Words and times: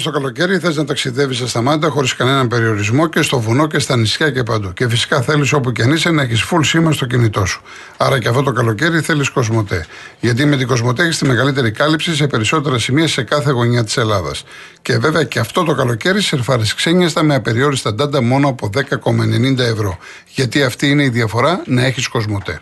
Φέτο 0.00 0.12
το 0.12 0.18
καλοκαίρι 0.20 0.58
θες 0.58 0.76
να 0.76 0.84
ταξιδεύεις 0.84 1.40
ασταμάτητα 1.40 1.88
χωρίς 1.88 2.14
κανέναν 2.14 2.48
περιορισμό 2.48 3.06
και 3.06 3.22
στο 3.22 3.40
βουνό 3.40 3.66
και 3.66 3.78
στα 3.78 3.96
νησιά 3.96 4.30
και 4.30 4.42
παντού. 4.42 4.72
Και 4.72 4.88
φυσικά 4.88 5.20
θέλεις 5.22 5.52
όπου 5.52 5.72
και 5.72 5.82
αν 5.82 5.92
είσαι 5.92 6.10
να 6.10 6.22
έχεις 6.22 6.44
full 6.50 6.60
σήμα 6.62 6.92
στο 6.92 7.06
κινητό 7.06 7.44
σου. 7.44 7.62
Άρα 7.96 8.18
και 8.18 8.28
αυτό 8.28 8.42
το 8.42 8.52
καλοκαίρι 8.52 9.00
θέλεις 9.00 9.28
Κοσμοτέ. 9.28 9.86
Γιατί 10.20 10.44
με 10.44 10.56
την 10.56 10.66
Κοσμοτέ 10.66 11.02
έχεις 11.02 11.18
τη 11.18 11.26
μεγαλύτερη 11.26 11.70
κάλυψη 11.70 12.14
σε 12.14 12.26
περισσότερα 12.26 12.78
σημεία 12.78 13.08
σε 13.08 13.22
κάθε 13.22 13.50
γωνιά 13.50 13.84
της 13.84 13.96
Ελλάδας. 13.96 14.44
Και 14.82 14.98
βέβαια 14.98 15.24
και 15.24 15.38
αυτό 15.38 15.64
το 15.64 15.74
καλοκαίρι 15.74 16.20
σερφάρει 16.20 16.64
ξένιαστα 16.76 17.22
με 17.22 17.34
απεριόριστα 17.34 17.94
ντάντα 17.94 18.22
μόνο 18.22 18.48
από 18.48 18.70
10,90 18.74 19.58
ευρώ. 19.58 19.98
Γιατί 20.34 20.62
αυτή 20.62 20.88
είναι 20.88 21.02
η 21.02 21.08
διαφορά 21.08 21.62
να 21.66 21.84
έχεις 21.84 22.08
Κοσμοτέ. 22.08 22.60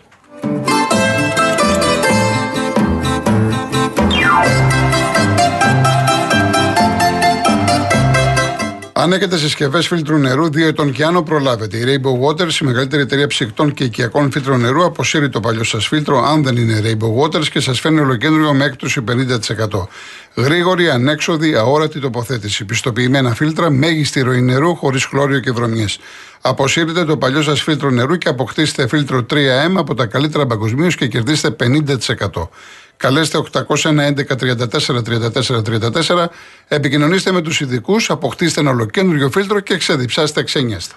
Αν 9.01 9.13
έχετε 9.13 9.37
συσκευές 9.37 9.87
φίλτρου 9.87 10.17
νερού 10.17 10.45
2 10.45 10.57
ετών 10.57 10.91
και 10.91 11.03
άνω, 11.03 11.23
προλάβετε. 11.23 11.77
Η 11.77 11.83
Rainbow 11.85 12.27
Waters, 12.27 12.53
η 12.61 12.65
μεγαλύτερη 12.65 13.01
εταιρεία 13.01 13.27
ψυκτών 13.27 13.73
και 13.73 13.83
οικιακών 13.83 14.31
φίλτρων 14.31 14.59
νερού, 14.59 14.85
αποσύρει 14.85 15.29
το 15.29 15.39
παλιό 15.39 15.63
σας 15.63 15.87
φίλτρο, 15.87 16.23
αν 16.23 16.43
δεν 16.43 16.55
είναι 16.55 16.81
Rainbow 16.83 17.23
Waters, 17.23 17.47
και 17.47 17.59
σας 17.59 17.79
φέρνει 17.79 17.99
ολοκέντρο 17.99 18.53
με 18.53 18.65
έκπτωση 18.65 19.01
50%. 19.01 19.87
Γρήγορη, 20.35 20.89
ανέξοδη, 20.89 21.55
αόρατη 21.55 21.99
τοποθέτηση. 21.99 22.65
Πιστοποιημένα 22.65 23.33
φίλτρα, 23.33 23.69
μέγιστη 23.69 24.21
ροή 24.21 24.41
νερού, 24.41 24.75
χωρίς 24.75 25.05
χλώριο 25.05 25.39
και 25.39 25.51
βρωμιές. 25.51 25.99
Αποσύρετε 26.41 27.05
το 27.05 27.17
παλιό 27.17 27.41
σας 27.41 27.61
φίλτρο 27.61 27.89
νερού 27.89 28.15
και 28.15 28.29
αποκτήστε 28.29 28.87
φίλτρο 28.87 29.25
3M 29.29 29.75
από 29.75 29.93
τα 29.93 30.05
καλύτερα 30.05 30.45
παγκοσμίως 30.45 30.95
και 30.95 31.07
κερδίστε 31.07 31.49
50%. 31.49 32.49
Καλέστε 32.99 33.37
811 33.51 33.71
34 33.73 35.01
34 35.03 35.61
34, 36.07 36.25
επικοινωνήστε 36.67 37.31
με 37.31 37.41
τους 37.41 37.61
ειδικούς, 37.61 38.09
αποκτήστε 38.09 38.59
ένα 38.59 38.69
ολοκέντριο 38.69 39.29
φίλτρο 39.29 39.59
και 39.59 39.77
ξεδιψάστε 39.77 40.43
ξένιαστα. 40.43 40.95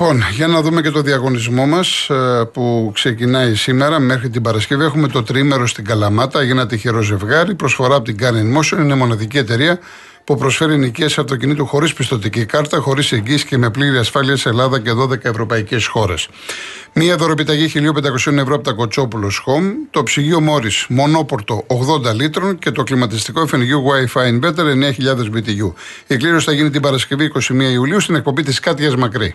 Λοιπόν, 0.00 0.22
για 0.30 0.46
να 0.46 0.62
δούμε 0.62 0.80
και 0.80 0.90
το 0.90 1.00
διαγωνισμό 1.00 1.66
μας 1.66 2.08
ε, 2.10 2.48
που 2.52 2.90
ξεκινάει 2.94 3.54
σήμερα 3.54 3.98
μέχρι 3.98 4.30
την 4.30 4.42
Παρασκευή. 4.42 4.84
Έχουμε 4.84 5.08
το 5.08 5.22
τρίμερο 5.22 5.66
στην 5.66 5.84
Καλαμάτα 5.84 6.42
για 6.42 6.52
ένα 6.52 6.66
τυχερό 6.66 7.00
ζευγάρι. 7.00 7.54
Προσφορά 7.54 7.94
από 7.94 8.04
την 8.04 8.16
Canon 8.20 8.58
Motion. 8.58 8.78
Είναι 8.78 8.94
μοναδική 8.94 9.38
εταιρεία 9.38 9.78
που 10.24 10.36
προσφέρει 10.36 10.78
νοικίε 10.78 11.04
αυτοκινήτου 11.04 11.66
χωρίς 11.66 11.92
πιστοτική 11.92 12.44
κάρτα, 12.44 12.78
χωρίς 12.78 13.12
εγγύηση 13.12 13.46
και 13.46 13.58
με 13.58 13.70
πλήρη 13.70 13.96
ασφάλεια 13.96 14.36
σε 14.36 14.48
Ελλάδα 14.48 14.80
και 14.80 14.90
12 14.92 15.24
ευρωπαϊκές 15.24 15.86
χώρες. 15.86 16.28
Μία 16.92 17.16
δωροπιταγή 17.16 17.72
1.500 17.74 18.36
ευρώ 18.36 18.54
από 18.54 18.64
τα 18.64 18.72
Κοτσόπουλος 18.72 19.44
Home, 19.46 19.72
το 19.90 20.02
ψυγείο 20.02 20.40
Μόρις 20.40 20.86
μονόπορτο 20.88 21.64
80 21.66 22.14
λίτρων 22.14 22.58
και 22.58 22.70
το 22.70 22.82
κλιματιστικό 22.82 23.40
εφενιγείο 23.40 23.82
Wi-Fi 23.86 24.22
Inverter 24.22 24.64
9.000 24.64 25.36
BTU. 25.36 25.72
Η 26.06 26.16
κλήρωση 26.16 26.44
θα 26.44 26.52
γίνει 26.52 26.70
την 26.70 26.80
Παρασκευή 26.80 27.32
21 27.34 27.72
Ιουλίου 27.72 28.00
στην 28.00 28.14
εκπομπή 28.14 28.42
της 28.42 28.60
Κάτιας 28.60 28.96
Μακρύ. 28.96 29.34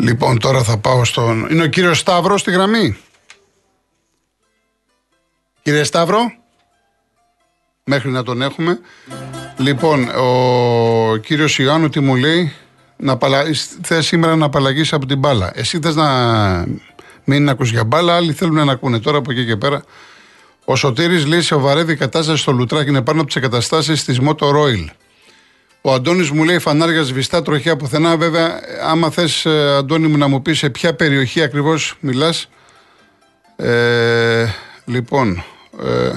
Λοιπόν, 0.00 0.38
τώρα 0.38 0.62
θα 0.62 0.78
πάω 0.78 1.04
στον. 1.04 1.46
Είναι 1.50 1.62
ο 1.62 1.66
κύριος 1.66 1.98
Σταύρο 1.98 2.38
στη 2.38 2.50
γραμμή. 2.50 2.96
Κύριε 5.62 5.84
Σταύρο. 5.84 6.18
Μέχρι 7.84 8.10
να 8.10 8.22
τον 8.22 8.42
έχουμε. 8.42 8.80
Λοιπόν, 9.56 10.08
ο 10.08 11.16
κύριος 11.16 11.58
Ιωάννου 11.58 11.88
τι 11.88 12.00
μου 12.00 12.14
λέει, 12.14 12.52
να 12.96 13.16
παλα... 13.16 13.42
θες 13.82 14.06
σήμερα 14.06 14.36
να 14.36 14.44
απαλλαγείς 14.44 14.92
από 14.92 15.06
την 15.06 15.18
μπάλα. 15.18 15.50
Εσύ 15.54 15.78
θες 15.82 15.94
να 15.94 16.08
μην 17.24 17.48
ακούς 17.48 17.70
για 17.70 17.84
μπάλα, 17.84 18.16
άλλοι 18.16 18.32
θέλουν 18.32 18.64
να 18.64 18.72
ακούνε 18.72 18.98
τώρα 18.98 19.18
από 19.18 19.30
εκεί 19.30 19.46
και 19.46 19.56
πέρα. 19.56 19.82
Ο 20.64 20.76
Σωτήρης 20.76 21.26
λέει 21.26 21.40
σε 21.40 21.54
βαρέδη 21.54 21.96
κατάσταση 21.96 22.42
στο 22.42 22.52
Λουτράκι 22.52 22.88
είναι 22.88 23.02
πάνω 23.02 23.18
από 23.18 23.26
τις 23.26 23.36
εγκαταστάσεις 23.36 24.04
της 24.04 24.20
Motor 24.20 24.52
Oil. 24.52 24.86
Ο 25.80 25.92
Αντώνης 25.92 26.30
μου 26.30 26.44
λέει 26.44 26.58
φανάρια 26.58 27.02
σβηστά 27.02 27.42
τροχιά 27.42 27.76
πουθενά. 27.76 28.16
Βέβαια, 28.16 28.60
άμα 28.82 29.10
θες, 29.10 29.44
ε, 29.46 29.74
Αντώνη 29.76 30.06
μου, 30.06 30.16
να 30.16 30.28
μου 30.28 30.42
πεις 30.42 30.58
σε 30.58 30.70
ποια 30.70 30.94
περιοχή 30.94 31.42
ακριβώς 31.42 31.94
μιλάς. 32.00 32.48
Ε, 33.56 34.46
λοιπόν, 34.84 35.44
ε, 35.84 36.10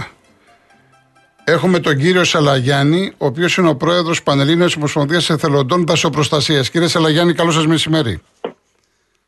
έχουμε 1.44 1.80
τον 1.80 1.98
κύριο 1.98 2.24
Σαλαγιάννη, 2.24 3.14
ο 3.18 3.26
οποίος 3.26 3.58
είναι 3.58 3.70
ο 3.70 3.76
πρόεδρος 3.76 4.24
Πανελλήνιας 4.24 4.76
Ομοσπονδίας 4.76 5.30
Εθελοντών 5.30 5.86
Δασοπροστασία. 5.86 6.62
Κύριε 6.62 6.88
Σαλαγιάννη, 6.88 7.34
καλό 7.34 7.52
σας 7.52 7.68
μεσημέρι. 7.68 8.22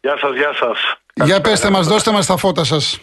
Γεια 0.02 0.18
σας, 0.18 0.36
γεια 0.36 0.54
σας. 0.60 0.78
Για 1.26 1.42
πέστε 1.42 1.70
μας, 1.70 1.88
δώστε 1.88 2.12
μας 2.12 2.26
τα 2.26 2.38
φώτα 2.38 2.64
σας. 2.64 3.00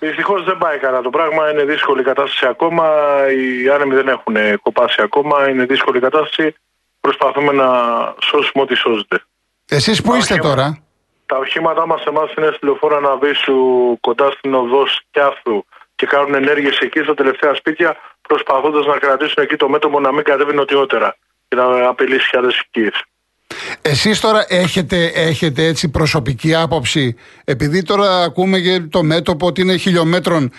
Δυστυχώς 0.00 0.44
δεν 0.44 0.58
πάει 0.58 0.78
καλά 0.78 1.00
το 1.00 1.10
πράγμα. 1.10 1.50
Είναι 1.50 1.64
δύσκολη 1.64 2.02
κατάσταση 2.02 2.46
ακόμα. 2.46 2.84
Οι 3.30 3.68
άνεμοι 3.68 3.94
δεν 3.94 4.08
έχουν 4.08 4.60
κοπάσει 4.62 5.02
ακόμα. 5.02 5.48
Είναι 5.48 5.64
δύσκολη 5.64 6.00
κατάσταση. 6.00 6.54
Προσπαθούμε 7.00 7.52
να 7.52 7.68
σώσουμε 8.22 8.62
ό,τι 8.62 8.74
σώζεται. 8.74 9.22
Εσείς 9.68 10.02
που 10.02 10.14
είστε 10.14 10.36
τώρα; 10.36 10.82
Τα 11.26 11.36
οχήματά 11.36 11.86
μας 11.86 12.04
εμάς 12.04 12.32
είναι 12.36 12.50
στη 12.54 12.64
λεωφόρα 12.64 13.00
να 13.00 13.16
βήσουν 13.16 14.00
κοντά 14.00 14.30
στην 14.30 14.54
οδό 14.54 14.86
Σκιάθου 14.86 15.64
και 15.94 16.06
κάνουν 16.06 16.34
ενέργειες 16.34 16.78
εκεί 16.78 17.00
στα 17.02 17.14
τελευταία 17.14 17.54
σπίτια, 17.54 17.96
προσπαθώντας 18.28 18.86
να 18.86 18.98
κρατήσουν 18.98 19.42
εκεί 19.42 19.56
το 19.56 19.68
μέτωπο 19.68 20.00
να 20.00 20.12
μην 20.12 20.24
κατέβει 20.24 20.54
νοτιότερα 20.54 21.16
και 21.48 21.56
να 21.56 21.88
απειλήσει 21.88 22.36
άλλες 22.36 22.60
οικίες. 22.60 23.04
Εσείς 23.82 24.20
τώρα 24.20 24.44
έχετε, 24.48 25.12
έχετε 25.14 25.64
έτσι 25.64 25.90
προσωπική 25.90 26.54
άποψη, 26.54 27.16
επειδή 27.44 27.82
τώρα 27.82 28.22
ακούμε 28.22 28.58
για 28.58 28.88
το 28.88 29.02
μέτωπο 29.02 29.46
ότι 29.46 29.60
είναι 29.60 29.76
χιλιόμετρων, 29.76 30.52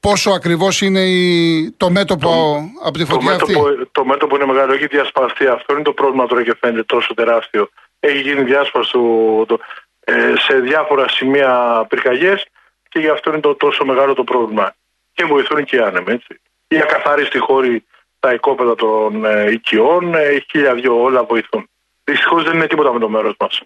πόσο 0.00 0.30
ακριβώς 0.30 0.80
είναι 0.80 1.00
η, 1.00 1.70
το 1.76 1.90
μέτωπο 1.90 2.28
το, 2.28 2.86
από 2.86 2.98
τη 2.98 3.04
φωτιά 3.04 3.28
το 3.28 3.34
αυτή; 3.34 3.52
Μέτωπο, 3.52 3.88
το 3.92 4.04
μέτωπο 4.04 4.36
είναι 4.36 4.46
μεγάλο, 4.46 4.72
έχει 4.72 4.86
διασπαστεί. 4.86 5.46
Αυτό 5.46 5.74
είναι 5.74 5.82
το 5.82 5.92
πρόβλημα 5.92 6.26
τώρα 6.26 6.42
και 6.42 6.56
φαίνεται 6.60 6.82
τόσο 6.82 7.14
τεράστιο. 7.14 7.68
Έχει 8.00 8.20
γίνει 8.20 8.42
διάσπαστο 8.42 9.00
το, 9.48 9.58
ε, 10.04 10.32
σε 10.38 10.58
διάφορα 10.58 11.08
σημεία 11.08 11.84
πυρκαγιές 11.88 12.46
και 12.88 12.98
γι' 12.98 13.08
αυτό 13.08 13.30
είναι 13.30 13.40
το 13.40 13.54
τόσο 13.54 13.84
μεγάλο 13.84 14.14
το 14.14 14.24
πρόβλημα. 14.24 14.74
Και 15.12 15.24
βοηθούν 15.24 15.64
και 15.64 15.76
οι 15.76 15.78
άνεμοι, 15.78 16.12
έτσι. 16.12 16.40
Η 16.68 16.76
ακαθάριστη 16.76 17.38
χώρη 17.38 17.84
τα 18.20 18.32
οικόπεδα 18.32 18.74
των 18.74 19.24
ε, 19.24 19.50
οικειών, 19.50 20.14
ε, 20.14 20.44
χίλια 20.50 20.74
δυο 20.74 21.02
όλα 21.02 21.24
βοηθούν. 21.24 21.68
Δυστυχώς 22.04 22.44
δεν 22.44 22.54
είναι 22.54 22.66
τίποτα 22.66 22.92
με 22.92 22.98
το 22.98 23.08
μέρος 23.08 23.34
μας. 23.40 23.60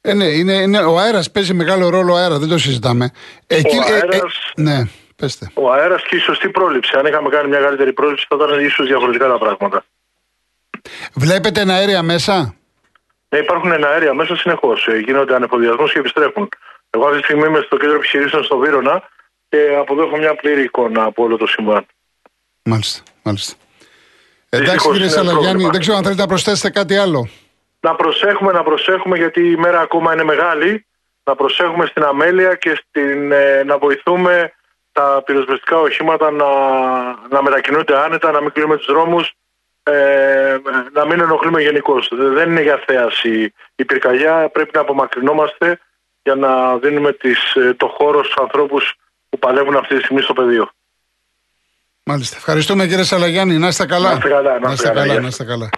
Ε, 0.00 0.14
ναι, 0.14 0.24
είναι, 0.24 0.52
είναι, 0.52 0.78
ο 0.78 0.98
αέρας 0.98 1.30
παίζει 1.30 1.54
μεγάλο 1.54 1.88
ρόλο 1.88 2.14
αέρα, 2.14 2.38
δεν 2.38 2.48
το 2.48 2.58
συζητάμε. 2.58 3.10
Εκεί, 3.46 3.76
ο 3.76 3.82
αέρας, 3.82 4.12
ε, 4.54 4.60
ε, 4.60 4.62
ναι, 4.62 4.88
πέστε. 5.16 5.50
Ο 5.54 5.72
αέρας 5.72 6.02
και 6.02 6.16
η 6.16 6.18
σωστή 6.18 6.48
πρόληψη. 6.48 6.96
Αν 6.96 7.06
είχαμε 7.06 7.28
κάνει 7.28 7.48
μια 7.48 7.60
καλύτερη 7.60 7.92
πρόληψη, 7.92 8.26
θα 8.28 8.36
ήταν 8.36 8.64
ίσως 8.64 8.86
διαφορετικά 8.86 9.28
τα 9.28 9.38
πράγματα. 9.38 9.84
Βλέπετε 11.14 11.60
ένα 11.60 11.74
αέρια 11.74 12.02
μέσα; 12.02 12.54
Ναι, 13.28 13.38
υπάρχουν 13.38 13.72
ένα 13.72 13.88
αέρια 13.88 14.14
μέσα 14.14 14.36
συνεχώς. 14.36 14.86
Ε, 14.86 14.98
γίνονται 14.98 15.34
ανεφοδιασμού 15.34 15.86
και 15.86 15.98
επιστρέφουν. 15.98 16.48
Εγώ 16.90 17.04
αυτή 17.04 17.18
τη 17.18 17.24
στιγμή 17.24 17.46
είμαι 17.46 17.60
στο 17.66 17.76
κέντρο 17.76 17.94
επιχειρήσεων 17.94 18.44
στο 18.44 18.56
Βύρονα 18.56 19.02
και 19.48 19.76
αποδέχω 19.80 20.16
μια 20.16 20.34
πλήρη 20.34 20.62
εικόνα 20.62 21.04
από 21.04 21.22
όλο 21.22 21.36
το 21.36 21.46
συμβάν. 21.46 21.86
Μάλιστα, 22.62 23.02
μάλιστα. 23.22 23.54
Εντάξει 24.48 24.90
κύριε 24.90 25.08
Σαλαγιάννη, 25.08 25.68
δεν 25.70 25.80
ξέρω 25.80 25.96
αν 25.96 26.02
θέλετε 26.02 26.20
να 26.20 26.28
προσθέσετε 26.28 26.70
κάτι 26.70 26.96
άλλο 26.96 27.28
να 27.86 27.94
προσέχουμε, 27.94 28.52
να 28.52 28.62
προσέχουμε 28.62 29.16
γιατί 29.16 29.40
η 29.50 29.56
μέρα 29.56 29.80
ακόμα 29.80 30.12
είναι 30.12 30.24
μεγάλη. 30.24 30.86
Να 31.24 31.34
προσέχουμε 31.34 31.86
στην 31.86 32.02
αμέλεια 32.02 32.54
και 32.54 32.82
στην, 32.82 33.32
ε, 33.32 33.62
να 33.64 33.78
βοηθούμε 33.78 34.52
τα 34.92 35.22
πυροσβεστικά 35.24 35.76
οχήματα 35.78 36.30
να, 36.30 36.50
να 37.30 37.42
μετακινούνται 37.42 37.98
άνετα, 37.98 38.30
να 38.30 38.40
μην 38.40 38.50
κλείνουμε 38.52 38.76
τους 38.76 38.86
δρόμους, 38.86 39.34
ε, 39.82 40.56
να 40.92 41.06
μην 41.06 41.20
ενοχλούμε 41.20 41.62
γενικώς. 41.62 42.08
Δεν 42.36 42.50
είναι 42.50 42.62
για 42.62 42.82
θέαση 42.86 43.52
η 43.74 43.84
πυρκαγιά. 43.84 44.48
Πρέπει 44.52 44.70
να 44.74 44.80
απομακρυνόμαστε 44.80 45.78
για 46.22 46.34
να 46.34 46.76
δίνουμε 46.76 47.12
τις, 47.12 47.54
ε, 47.54 47.74
το 47.76 47.86
χώρο 47.86 48.22
στους 48.24 48.36
ανθρώπους 48.36 48.94
που 49.28 49.38
παλεύουν 49.38 49.76
αυτή 49.76 49.94
τη 49.96 50.02
στιγμή 50.02 50.22
στο 50.22 50.32
πεδίο. 50.32 50.70
Μάλιστα. 52.02 52.36
Ευχαριστούμε 52.36 52.86
κύριε 52.86 53.04
Σαλαγιάννη. 53.04 53.58
Να 53.58 53.68
είστε 53.68 53.86
καλά. 53.86 54.08
Να 54.08 54.14
είστε 54.16 54.28
καλά, 54.28 54.52
να 54.52 54.58
Να 54.58 54.72
είστε 54.72 54.72
είστε 54.72 54.88
καλά, 54.88 55.00
καλά. 55.00 55.12
γεια 55.12 55.20
Να 55.20 55.28
είστε 55.28 55.44
καλά. 55.44 55.68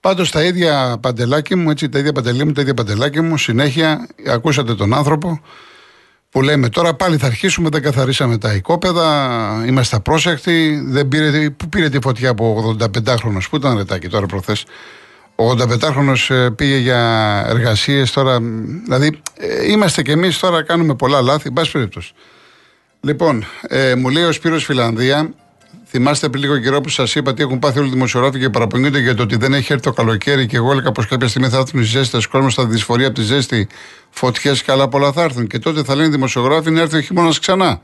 Πάντως 0.00 0.30
τα 0.30 0.44
ίδια 0.44 0.98
παντελάκι 1.00 1.54
μου, 1.54 1.70
έτσι, 1.70 1.88
τα 1.88 1.98
ίδια 1.98 2.12
παντελή 2.12 2.44
μου, 2.44 2.52
τα 2.52 2.60
ίδια 2.60 2.74
παντελάκι 2.74 3.20
μου, 3.20 3.36
συνέχεια 3.36 4.06
ακούσατε 4.26 4.74
τον 4.74 4.94
άνθρωπο 4.94 5.40
που 6.30 6.42
λέμε 6.42 6.68
τώρα 6.68 6.94
πάλι 6.94 7.16
θα 7.16 7.26
αρχίσουμε, 7.26 7.68
δεν 7.68 7.82
καθαρίσαμε 7.82 8.38
τα 8.38 8.54
οικόπεδα, 8.54 9.64
είμαστε 9.66 9.96
απρόσεκτοι, 9.96 10.82
δεν 10.86 11.08
πήρε, 11.08 11.50
που 11.50 11.68
πήρε 11.68 11.88
τη 11.88 11.98
φωτιά 12.02 12.30
από 12.30 12.76
85χρονο, 12.80 13.38
που 13.50 13.56
ήταν 13.56 13.76
ρετάκι 13.76 14.08
τώρα 14.08 14.26
προχθές; 14.26 14.64
Ο 15.34 15.50
85χρονο 15.50 16.14
πήγε 16.56 16.76
για 16.76 17.44
εργασίες 17.48 18.10
τώρα. 18.10 18.38
Δηλαδή, 18.84 19.20
ε, 19.36 19.70
είμαστε 19.70 20.02
κι 20.02 20.10
εμείς 20.10 20.38
τώρα, 20.38 20.62
κάνουμε 20.62 20.94
πολλά 20.94 21.20
λάθη, 21.20 21.42
εν 21.46 21.52
πάση 21.52 21.72
περιπτώσει. 21.72 22.12
Λοιπόν, 23.00 23.44
ε, 23.68 23.94
μου 23.94 24.08
λέει 24.08 24.24
ο 24.24 24.32
Σπύρος 24.32 24.64
Φιλανδία, 24.64 25.34
θυμάστε 25.96 26.28
πριν 26.28 26.42
λίγο 26.42 26.58
καιρό 26.58 26.80
που 26.80 26.88
σας 26.88 27.14
είπα 27.14 27.34
τι 27.34 27.42
έχουν 27.42 27.58
πάθει 27.58 27.78
όλοι 27.78 27.88
οι 27.88 27.90
δημοσιογράφοι 27.90 28.38
και 28.38 28.50
παραπονιούνται 28.50 28.98
για 28.98 29.14
το 29.14 29.22
ότι 29.22 29.36
δεν 29.36 29.54
έχει 29.54 29.72
έρθει 29.72 29.84
το 29.84 29.92
καλοκαίρι 29.92 30.46
και 30.46 30.56
εγώ 30.56 30.70
έλεγα 30.70 30.92
πως 30.92 31.06
κάποια 31.06 31.28
στιγμή 31.28 31.48
θα 31.48 31.58
έρθουν 31.58 31.80
οι 31.80 31.84
ζέστες, 31.84 32.24
ο 32.24 32.28
κόσμο 32.28 32.50
θα 32.50 32.66
δυσφορεί 32.66 33.04
από 33.04 33.14
τη 33.14 33.22
ζέστη, 33.22 33.68
φωτιές 34.10 34.62
και 34.62 34.72
άλλα 34.72 34.88
πολλά 34.88 35.12
θα 35.12 35.22
έρθουν. 35.22 35.46
Και 35.46 35.58
τότε 35.58 35.82
θα 35.82 35.94
λένε 35.94 36.08
οι 36.08 36.10
δημοσιογράφοι 36.10 36.70
να 36.70 36.80
έρθει 36.80 36.96
ο 36.96 37.00
χειμώνας 37.00 37.38
ξανά. 37.38 37.80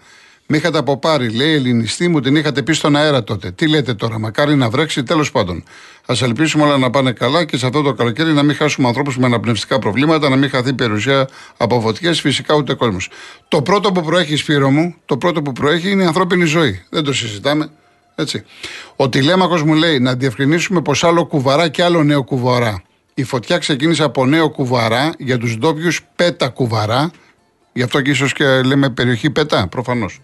Με 0.47 0.57
είχατε 0.57 0.79
αποπάρει, 0.79 1.29
λέει 1.29 1.55
Ελληνιστή, 1.55 2.09
μου 2.09 2.21
την 2.21 2.37
είχατε 2.37 2.63
πει 2.63 2.73
στον 2.73 2.97
αέρα 2.97 3.25
τότε. 3.25 3.51
Τι 3.51 3.69
λέτε 3.69 3.95
τώρα, 3.95 4.19
μακάρι 4.19 4.55
να 4.55 4.71
βρέξει, 4.71 5.03
τέλος 5.03 5.31
πάντων. 5.31 5.65
Α 6.07 6.15
ελπίσουμε 6.23 6.65
όλα 6.65 6.79
να 6.79 6.91
πάνε 6.91 7.13
καλά 7.13 7.45
και 7.45 7.57
σε 7.57 7.67
αυτό 7.67 7.83
το 7.83 7.93
καλοκαίρι 7.93 8.33
να 8.33 8.43
μην 8.43 8.57
χάσουμε 8.57 8.89
ανθρώπους 8.89 9.19
με 9.19 9.27
αναπνευστικά 9.27 9.79
προβλήματα, 9.79 10.29
να 10.29 10.37
μην 10.37 10.51
χαθεί 10.51 10.73
περιουσία 10.73 11.29
από 11.57 11.81
φωτιές, 11.81 12.21
φυσικά 12.21 12.55
ούτε 12.55 12.75
κόσμος. 12.75 13.11
Το 13.49 13.63
πρώτο 13.63 13.93
που 13.93 14.03
προέχει, 14.03 14.37
Σπύρο 14.37 14.71
μου, 14.71 14.95
το 15.05 15.17
πρώτο 15.17 15.43
που 15.43 15.53
προέχει 15.53 15.91
είναι 15.91 16.03
η 16.03 16.07
ανθρώπινη 16.07 16.45
ζωή. 16.45 16.83
Δεν 16.91 17.05
το 17.05 17.13
συζητάμε. 17.13 17.71
Έτσι. 18.15 18.45
Ο 18.97 19.09
Τηλέμαχος 19.09 19.63
μου 19.63 19.75
λέει 19.75 19.99
να 19.99 20.15
διευκρινίσουμε 20.15 20.83
πως 20.83 21.05
άλλο 21.05 21.27
κουβαρά 21.27 21.69
και 21.69 21.83
άλλο 21.83 22.03
νέο 22.03 22.25
κουβαρά. 22.25 22.83
Η 23.15 23.25
φωτιά 23.25 23.59
ξεκίνησε 23.59 24.03
από 24.03 24.27
νέο 24.27 24.51
κουβαρά 24.51 25.13
για 25.19 25.39
τους 25.39 25.57
ντόπιους 25.57 26.01
πέτα 26.17 26.49
κουβαρά. 26.49 27.11
Γι' 27.73 27.83
αυτό 27.83 28.01
και 28.01 28.11
ίσως 28.11 28.33
και 28.33 28.63
λέμε 28.63 28.91
περιοχή 28.91 29.31
πέτα, 29.31 29.69
προφανώς. 29.69 30.21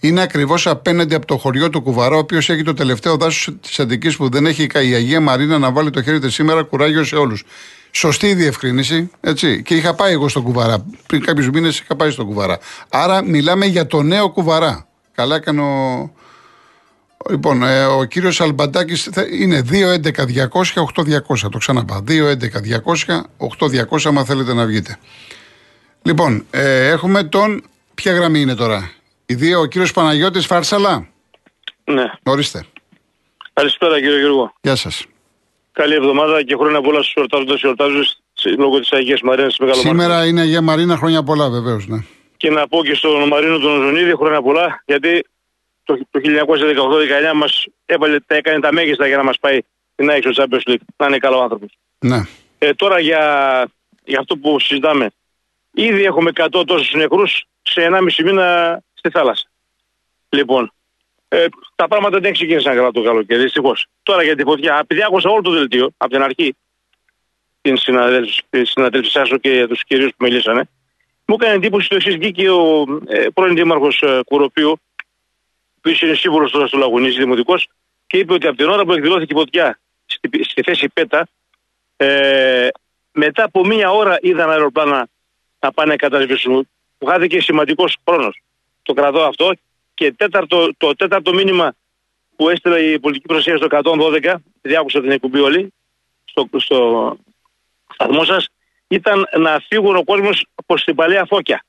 Είναι 0.00 0.20
ακριβώς 0.20 0.66
απέναντι 0.66 1.14
από 1.14 1.26
το 1.26 1.36
χωριό 1.36 1.70
του 1.70 1.82
Κουβαρά, 1.82 2.16
ο 2.16 2.18
οποίος 2.18 2.50
έχει 2.50 2.62
το 2.62 2.74
τελευταίο 2.74 3.16
δάσος 3.16 3.54
της 3.60 3.80
Αττικής 3.80 4.16
που 4.16 4.28
δεν 4.28 4.46
έχει 4.46 4.62
η 4.62 4.94
Αγία 4.94 5.20
Μαρίνα 5.20 5.58
να 5.58 5.72
βάλει 5.72 5.90
το 5.90 6.02
χέρι 6.02 6.18
της 6.18 6.34
σήμερα. 6.34 6.62
Κουράγιο 6.62 7.04
σε 7.04 7.16
όλους. 7.16 7.44
Σωστή 7.90 8.26
η 8.26 8.34
διευκρίνηση, 8.34 9.10
έτσι. 9.20 9.62
Και 9.62 9.74
είχα 9.74 9.94
πάει 9.94 10.12
εγώ 10.12 10.28
στον 10.28 10.42
Κουβαρά. 10.42 10.84
Πριν 11.06 11.24
κάποιους 11.24 11.50
μήνες 11.50 11.78
είχα 11.78 11.96
πάει 11.96 12.10
στον 12.10 12.26
Κουβαρά. 12.26 12.58
Άρα 12.88 13.24
μιλάμε 13.24 13.66
για 13.66 13.86
το 13.86 14.02
νέο 14.02 14.30
Κουβαρά. 14.30 14.86
Καλά 15.14 15.36
έκανε 15.36 15.60
ο, 15.60 16.12
Λοιπόν, 17.30 17.62
ε, 17.62 17.84
ο 17.84 18.04
κύριος 18.04 18.40
Αλμπαντάκης 18.40 19.10
είναι 19.40 19.62
2-11-200-8-200. 19.62 21.48
Το 21.50 21.58
ξαναπά. 21.58 22.04
2-11-200-8-200, 22.08 24.04
άμα 24.04 24.24
θέλετε 24.24 24.54
να 24.54 24.66
βγείτε. 24.66 24.98
Λοιπόν, 26.02 26.46
ε, 26.50 26.88
έχουμε 26.88 27.22
τον. 27.22 27.62
Ποια 27.94 28.12
γραμμή 28.12 28.40
είναι 28.40 28.54
τώρα, 28.54 28.92
Οι 29.26 29.34
δύο, 29.34 29.60
ο 29.60 29.66
κύριος 29.66 29.92
Παναγιώτης 29.92 30.46
Φάρσαλα; 30.46 31.08
Ναι. 31.84 32.10
Ορίστε. 32.22 32.64
Καλησπέρα 33.52 34.00
κύριε 34.00 34.18
Γιώργο. 34.18 34.52
Γεια 34.60 34.76
σας. 34.76 35.04
Καλή 35.72 35.94
εβδομάδα 35.94 36.42
και 36.42 36.54
χρόνια 36.54 36.80
πολλά 36.80 37.02
στους 37.02 37.14
εορτάζοντε 37.14 37.54
εορτάζοντε 37.62 38.06
λόγω 38.58 38.80
της 38.80 38.92
Αγίας 38.92 39.20
Μαρίνας 39.20 39.48
της 39.48 39.58
Μεγάλο 39.58 39.80
Σήμερα 39.80 40.26
είναι 40.26 40.40
Αγία 40.40 40.60
Μαρίνα, 40.62 40.96
χρόνια 40.96 41.22
πολλά 41.22 41.50
βεβαίως. 41.50 41.86
Ναι. 41.86 41.98
Και 42.36 42.50
να 42.50 42.68
πω 42.68 42.84
και 42.84 42.94
στον 42.94 43.28
Μαρίνο 43.28 43.58
τον 43.58 43.82
Ζωνίδη 43.82 44.14
χρόνια 44.16 44.42
πολλά, 44.42 44.82
γιατί 44.86 45.24
το, 45.84 45.98
το 46.10 46.20
1918-19 47.30 47.34
μας 47.34 47.66
τα 48.26 48.34
έκανε 48.34 48.60
τα 48.60 48.72
μέγιστα 48.72 49.06
για 49.06 49.16
να 49.16 49.22
μας 49.22 49.38
πάει 49.38 49.58
στην 49.92 50.10
ΑΕΚ 50.10 50.22
στο 50.22 50.44
Champions 50.44 50.70
League. 50.70 50.84
Να 50.96 51.06
είναι 51.06 51.18
καλό 51.18 51.40
άνθρωπος. 51.40 51.78
Ναι. 51.98 52.22
Ε, 52.58 52.74
τώρα 52.74 52.98
για, 52.98 53.20
για 54.04 54.18
αυτό 54.18 54.36
που 54.36 54.60
συζητάμε. 54.60 55.10
Ήδη 55.74 56.04
έχουμε 56.04 56.30
100 56.34 56.62
τόσους 56.66 56.92
νεκρούς 56.92 57.44
σε 57.62 57.88
1,5 57.90 58.24
μήνα 58.24 58.80
στη 58.94 59.10
θάλασσα. 59.10 59.46
Λοιπόν, 60.28 60.72
ε, 61.28 61.46
τα 61.74 61.88
πράγματα 61.88 62.20
δεν 62.20 62.32
ξεκίνησαν 62.32 62.74
καλά 62.74 62.90
το 62.90 63.02
καλοκαίρι, 63.02 63.42
δυστυχώς. 63.42 63.86
Τώρα 64.02 64.22
για 64.22 64.36
τη 64.36 64.42
φωτιά, 64.42 64.78
επειδή 64.82 65.02
άκουσα 65.02 65.30
όλο 65.30 65.42
το 65.42 65.50
δελτίο 65.50 65.90
από 65.96 66.12
την 66.12 66.22
αρχή 66.22 66.56
την 67.60 67.76
συναδέλφη 68.62 69.10
σα 69.10 69.22
και 69.22 69.66
τους 69.66 69.84
κυρίους 69.84 70.10
που 70.10 70.24
μιλήσανε, 70.24 70.68
μου 71.26 71.36
έκανε 71.40 71.54
εντύπωση 71.54 71.88
το 71.88 71.94
εξής. 71.94 72.16
Βγήκε 72.16 72.50
ο 72.50 72.84
ε, 73.06 73.26
πρώην 73.34 73.54
δήμαρχος 73.54 74.02
ε, 74.02 74.20
Κουροπίου, 74.24 74.80
που 75.82 75.88
είναι 76.00 76.14
σύμβουλος 76.14 76.50
τώρα 76.50 76.66
στο 76.66 76.78
Λαγουνίζη, 76.78 77.18
δημοτικός, 77.18 77.68
και 78.06 78.18
είπε 78.18 78.32
ότι 78.32 78.46
από 78.46 78.56
την 78.56 78.68
ώρα 78.68 78.84
που 78.84 78.92
εκδηλώθηκε 78.92 79.32
η 79.32 79.36
φωτιά 79.36 79.78
στη, 80.06 80.44
στη 80.44 80.62
θέση 80.62 80.88
Πέτα, 80.88 81.28
ε, 81.96 82.68
μετά 83.12 83.44
από 83.44 83.64
μία 83.66 83.90
ώρα 83.90 84.18
είδαν 84.20 84.50
αεροπλάνα 84.50 85.08
να 85.58 85.72
πάνε 85.72 85.90
να 85.90 85.96
κατασβήσουν. 85.96 86.68
Που 86.98 87.06
χάθηκε 87.06 87.40
σημαντικός 87.40 87.96
χρόνος. 88.08 88.42
Το 88.82 88.92
κρατώ 88.92 89.22
αυτό. 89.22 89.52
Και 89.94 90.12
τέταρτο, 90.12 90.70
το 90.76 90.94
τέταρτο 90.94 91.32
μήνυμα 91.32 91.74
που 92.36 92.48
έστειλε 92.48 92.80
η 92.80 92.98
πολιτική 92.98 93.26
προστασία 93.26 93.56
στο 93.56 93.66
112, 94.22 94.34
διάκουσα 94.60 95.00
την 95.00 95.10
εκπομπή 95.10 95.40
όλοι, 95.40 95.72
στο, 96.24 96.48
στο 96.56 97.16
σταθμό 97.94 98.24
σας, 98.24 98.48
ήταν 98.88 99.28
να 99.38 99.62
φύγουν 99.68 99.96
ο 99.96 100.04
κόσμος 100.04 100.46
προς 100.66 100.84
την 100.84 100.94
παλαιά 100.94 101.24
φώκια. 101.24 101.64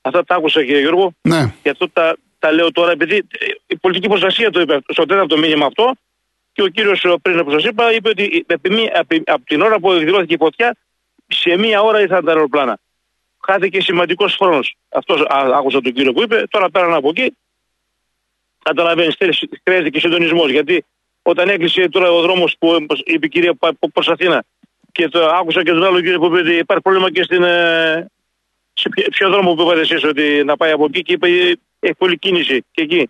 Αυτά 0.00 0.24
τα 0.24 0.34
άκουσα 0.34 0.64
κύριε 0.64 0.80
Γιώργο. 0.80 1.12
Ναι. 1.22 1.54
Και 1.62 1.70
αυτό 1.70 1.88
τα, 1.88 2.16
τα 2.44 2.52
λέω 2.52 2.72
τώρα 2.72 2.90
επειδή 2.90 3.26
η 3.66 3.76
πολιτική 3.76 4.08
προστασία 4.08 4.50
το 4.50 4.60
είπε 4.60 4.78
στο 4.88 5.04
τέταρτο 5.06 5.38
μήνυμα 5.38 5.66
αυτό 5.66 5.92
και 6.52 6.62
ο 6.62 6.66
κύριος 6.66 7.06
πριν 7.22 7.44
που 7.44 7.60
σα 7.60 7.68
είπα 7.68 7.92
είπε 7.92 8.08
ότι 8.08 8.46
από 9.26 9.44
την 9.44 9.60
ώρα 9.60 9.78
που 9.78 9.92
εκδηλώθηκε 9.92 10.34
η 10.34 10.36
φωτιά 10.36 10.76
σε 11.26 11.56
μία 11.56 11.82
ώρα 11.82 12.00
ήρθαν 12.00 12.24
τα 12.24 12.32
αεροπλάνα 12.32 12.78
χάθηκε 13.46 13.80
σημαντικός 13.80 14.36
χρόνος. 14.36 14.76
Αυτός 14.88 15.26
άκουσα 15.28 15.80
τον 15.80 15.92
κύριο 15.92 16.12
που 16.12 16.22
είπε. 16.22 16.44
Τώρα 16.50 16.70
πέραν 16.70 16.94
από 16.94 17.08
εκεί, 17.08 17.36
καταλαβαίνεις, 18.62 19.16
χρειάζεται 19.64 19.90
και 19.90 20.00
συντονισμός. 20.00 20.50
Γιατί 20.50 20.84
όταν 21.22 21.48
έκλεισε 21.48 21.88
τώρα 21.88 22.10
ο 22.10 22.20
δρόμος 22.20 22.56
που 22.58 22.86
είπε 23.04 23.26
η 23.26 23.28
κυρία 23.28 23.54
προ 23.92 24.02
Αθήνα 24.06 24.44
και 24.92 25.08
το 25.08 25.26
άκουσα 25.26 25.62
και 25.62 25.70
τον 25.70 25.84
άλλο 25.84 26.00
κύριο 26.00 26.18
που 26.18 26.26
είπε 26.26 26.38
ότι 26.38 26.54
υπάρχει 26.54 26.82
πρόβλημα 26.82 27.12
και 27.12 27.22
στην. 27.22 27.42
Ε, 27.42 28.06
σε 28.74 28.88
ποιο 29.10 29.30
δρόμο 29.30 29.54
που 29.54 29.62
είπατε 29.62 29.80
εσείς 29.80 30.04
ότι 30.04 30.42
να 30.44 30.56
πάει 30.56 30.70
από 30.70 30.84
εκεί 30.84 31.02
και 31.02 31.12
είπε 31.12 31.58
έχει 31.84 31.94
πολλή 31.98 32.18
κίνηση 32.18 32.64
και 32.70 32.82
εκεί. 32.82 33.08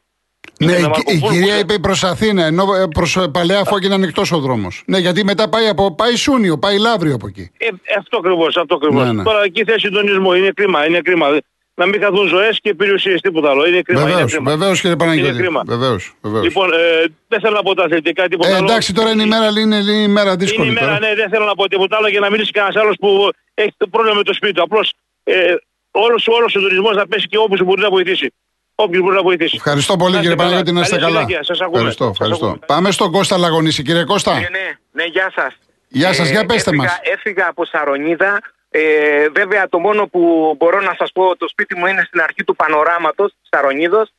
Ναι, 0.58 0.72
η, 0.72 0.90
η 1.06 1.20
κυρία 1.30 1.58
είπε 1.58 1.78
προς 1.78 2.04
Αθήνα, 2.04 2.44
ενώ 2.44 2.64
προς 2.94 3.18
Παλαιά 3.32 3.64
Φώκη 3.64 3.86
είναι 3.86 3.94
ανοιχτός 3.94 4.32
ο 4.32 4.38
δρόμος. 4.38 4.82
Ναι, 4.86 4.98
γιατί 4.98 5.24
μετά 5.24 5.48
πάει, 5.48 5.68
από, 5.68 5.94
πάει 5.94 6.16
Σούνιο, 6.16 6.58
πάει 6.58 6.78
Λαύριο 6.78 7.14
από 7.14 7.26
εκεί. 7.26 7.50
Ε, 7.58 7.68
αυτό 7.98 8.16
ακριβώς. 8.16 8.56
Αυτό 8.56 8.74
ακριβώς. 8.74 9.06
Ναι, 9.06 9.12
ναι. 9.12 9.22
Τώρα 9.22 9.42
εκεί 9.42 9.64
θέλει 9.64 9.80
συντονισμό. 9.80 10.34
Είναι 10.34 10.50
κρίμα. 10.54 10.86
Είναι 10.86 11.00
κρίμα. 11.00 11.38
Να 11.74 11.86
μην 11.86 12.00
χαθούν 12.02 12.28
ζωές 12.28 12.58
και 12.62 12.74
περιουσίες, 12.74 13.20
τίποτα 13.20 13.50
άλλο. 13.50 13.66
Είναι 13.66 13.82
κρίμα. 13.82 14.04
Βεβαίως, 14.04 14.38
βεβαίως 14.42 14.80
κύριε 14.80 14.96
Παναγιώτη. 14.96 15.48
Βεβαίως, 15.66 16.14
βεβαίως. 16.20 16.44
Λοιπόν, 16.44 16.72
ε, 16.72 17.04
δεν 17.28 17.40
θέλω 17.40 17.54
να 17.54 17.62
πω 17.62 17.74
τα 17.74 17.86
θετικά 17.88 18.28
τίποτα 18.28 18.48
ε, 18.48 18.56
εντάξει, 18.56 18.94
τώρα 18.94 19.10
είναι 19.10 19.22
η 19.22 19.26
μέρα, 19.26 19.48
είναι, 19.60 19.76
είναι 19.76 19.92
η 19.92 20.08
μέρα 20.08 20.36
δύσκολη. 20.36 20.68
Είναι 20.68 20.80
η 20.80 20.82
μέρα, 20.82 20.98
ναι, 20.98 21.14
δεν 21.14 21.28
θέλω 21.28 21.44
να 21.44 21.54
πω 21.54 21.68
τίποτα 21.68 21.96
άλλο 21.96 22.08
για 22.08 22.20
να 22.20 22.30
μιλήσει 22.30 22.50
κανένας 22.50 22.76
άλλος 22.76 22.96
που 23.00 23.28
έχει 23.54 23.74
το 23.76 23.86
πρόβλημα 23.86 24.16
με 24.16 24.22
το 24.22 24.32
σπίτι 24.32 24.52
του. 24.52 24.62
Απλώς 24.62 24.92
ε, 25.24 25.54
όλος 25.90 26.28
ο 26.44 26.48
συντονισμό 26.48 26.90
να 26.90 27.06
πέσει 27.06 27.26
και 27.26 27.38
όπου 27.38 27.64
μπορεί 27.64 27.80
να 27.80 27.90
βοηθήσει. 27.90 28.32
Όποιο 28.74 29.02
μπορεί 29.02 29.16
να 29.16 29.22
βοηθήσει. 29.22 29.56
Ευχαριστώ 29.56 29.96
πολύ 29.96 30.18
κύριε 30.18 30.34
Παναγιώτη, 30.34 30.72
να 30.72 30.80
είστε 30.80 30.98
καλά. 30.98 31.26
Ευχαριστώ, 31.72 32.04
ευχαριστώ. 32.04 32.58
Πάμε 32.66 32.90
στον 32.90 33.12
Κώστα 33.12 33.38
Λαγωνίση. 33.38 33.82
Κύριε 33.82 34.04
Κώστα. 34.04 34.32
Ναι, 34.32 34.38
ναι, 34.40 34.78
ναι 34.92 35.04
γεια 35.04 35.32
σας. 35.34 35.58
Γεια 35.88 36.12
σας, 36.12 36.30
για 36.30 36.46
πέστε 36.46 36.72
μας. 36.72 36.98
Έφυγα 37.02 37.48
από 37.48 37.64
Σαρονίδα. 37.64 38.40
Ε, 38.70 39.28
βέβαια 39.28 39.68
το 39.68 39.78
μόνο 39.78 40.06
που 40.06 40.54
μπορώ 40.58 40.80
να 40.80 40.94
σας 40.98 41.12
πω, 41.12 41.36
το 41.36 41.48
σπίτι 41.48 41.76
μου 41.76 41.86
είναι 41.86 42.02
στην 42.06 42.20
αρχή 42.20 42.44
του 42.44 42.56
πανοράματος 42.56 43.34
Σαρονίδος. 43.50 44.12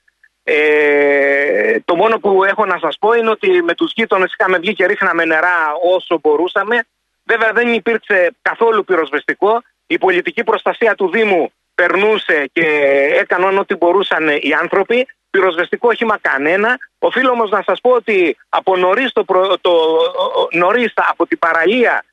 Ε, 0.43 1.79
το 1.85 1.95
μόνο 1.95 2.19
που 2.19 2.43
έχω 2.43 2.65
να 2.65 2.77
σας 2.81 2.97
πω 2.99 3.13
είναι 3.13 3.29
ότι 3.29 3.61
με 3.63 3.73
τους 3.73 3.91
γείτονες 3.95 4.35
είχαμε 4.39 4.57
βγει 4.57 4.73
και 4.73 4.85
ρίχναμε 4.85 5.25
νερά 5.25 5.73
όσο 5.95 6.19
μπορούσαμε. 6.21 6.85
Βέβαια 7.23 7.51
δεν 7.53 7.73
υπήρξε 7.73 8.35
καθόλου 8.41 8.83
πυροσβεστικό. 8.83 9.61
Η 9.87 9.97
πολιτική 9.97 10.43
προστασία 10.43 10.95
του 10.95 11.09
Δήμου 11.09 11.51
περνούσε 11.75 12.49
και 12.51 12.65
έκαναν 13.19 13.57
ό,τι 13.57 13.75
μπορούσαν 13.75 14.27
οι 14.27 14.53
άνθρωποι. 14.61 15.07
Πυροσβεστικό 15.29 15.87
όχημα 15.87 16.17
κανένα. 16.21 16.77
Οφείλω 16.99 17.31
όμως 17.31 17.49
να 17.49 17.63
σας 17.65 17.81
πω 17.81 17.89
ότι 17.89 18.37
από 18.49 18.77
νωρίς 18.77 19.11
το, 19.11 19.25
το, 19.61 19.71
νωρίς, 20.51 20.93
από 20.95 21.27
την 21.27 21.39
παραλία 21.39 22.03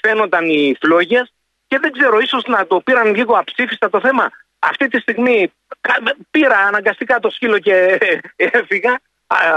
φαίνονταν 0.00 0.48
οι 0.48 0.76
φλόγες 0.80 1.32
και 1.66 1.78
δεν 1.78 1.92
ξέρω, 1.92 2.18
ίσως 2.18 2.44
να 2.46 2.66
το 2.66 2.80
πήραν 2.80 3.14
λίγο 3.14 3.34
αψήφιστα 3.36 3.90
το 3.90 4.00
θέμα. 4.00 4.30
Αυτή 4.58 4.88
τη 4.88 5.00
στιγμή 5.00 5.52
πήρα 6.30 6.58
αναγκαστικά 6.58 7.18
το 7.18 7.30
σκύλο 7.30 7.58
και 7.58 7.98
έφυγα. 8.36 9.00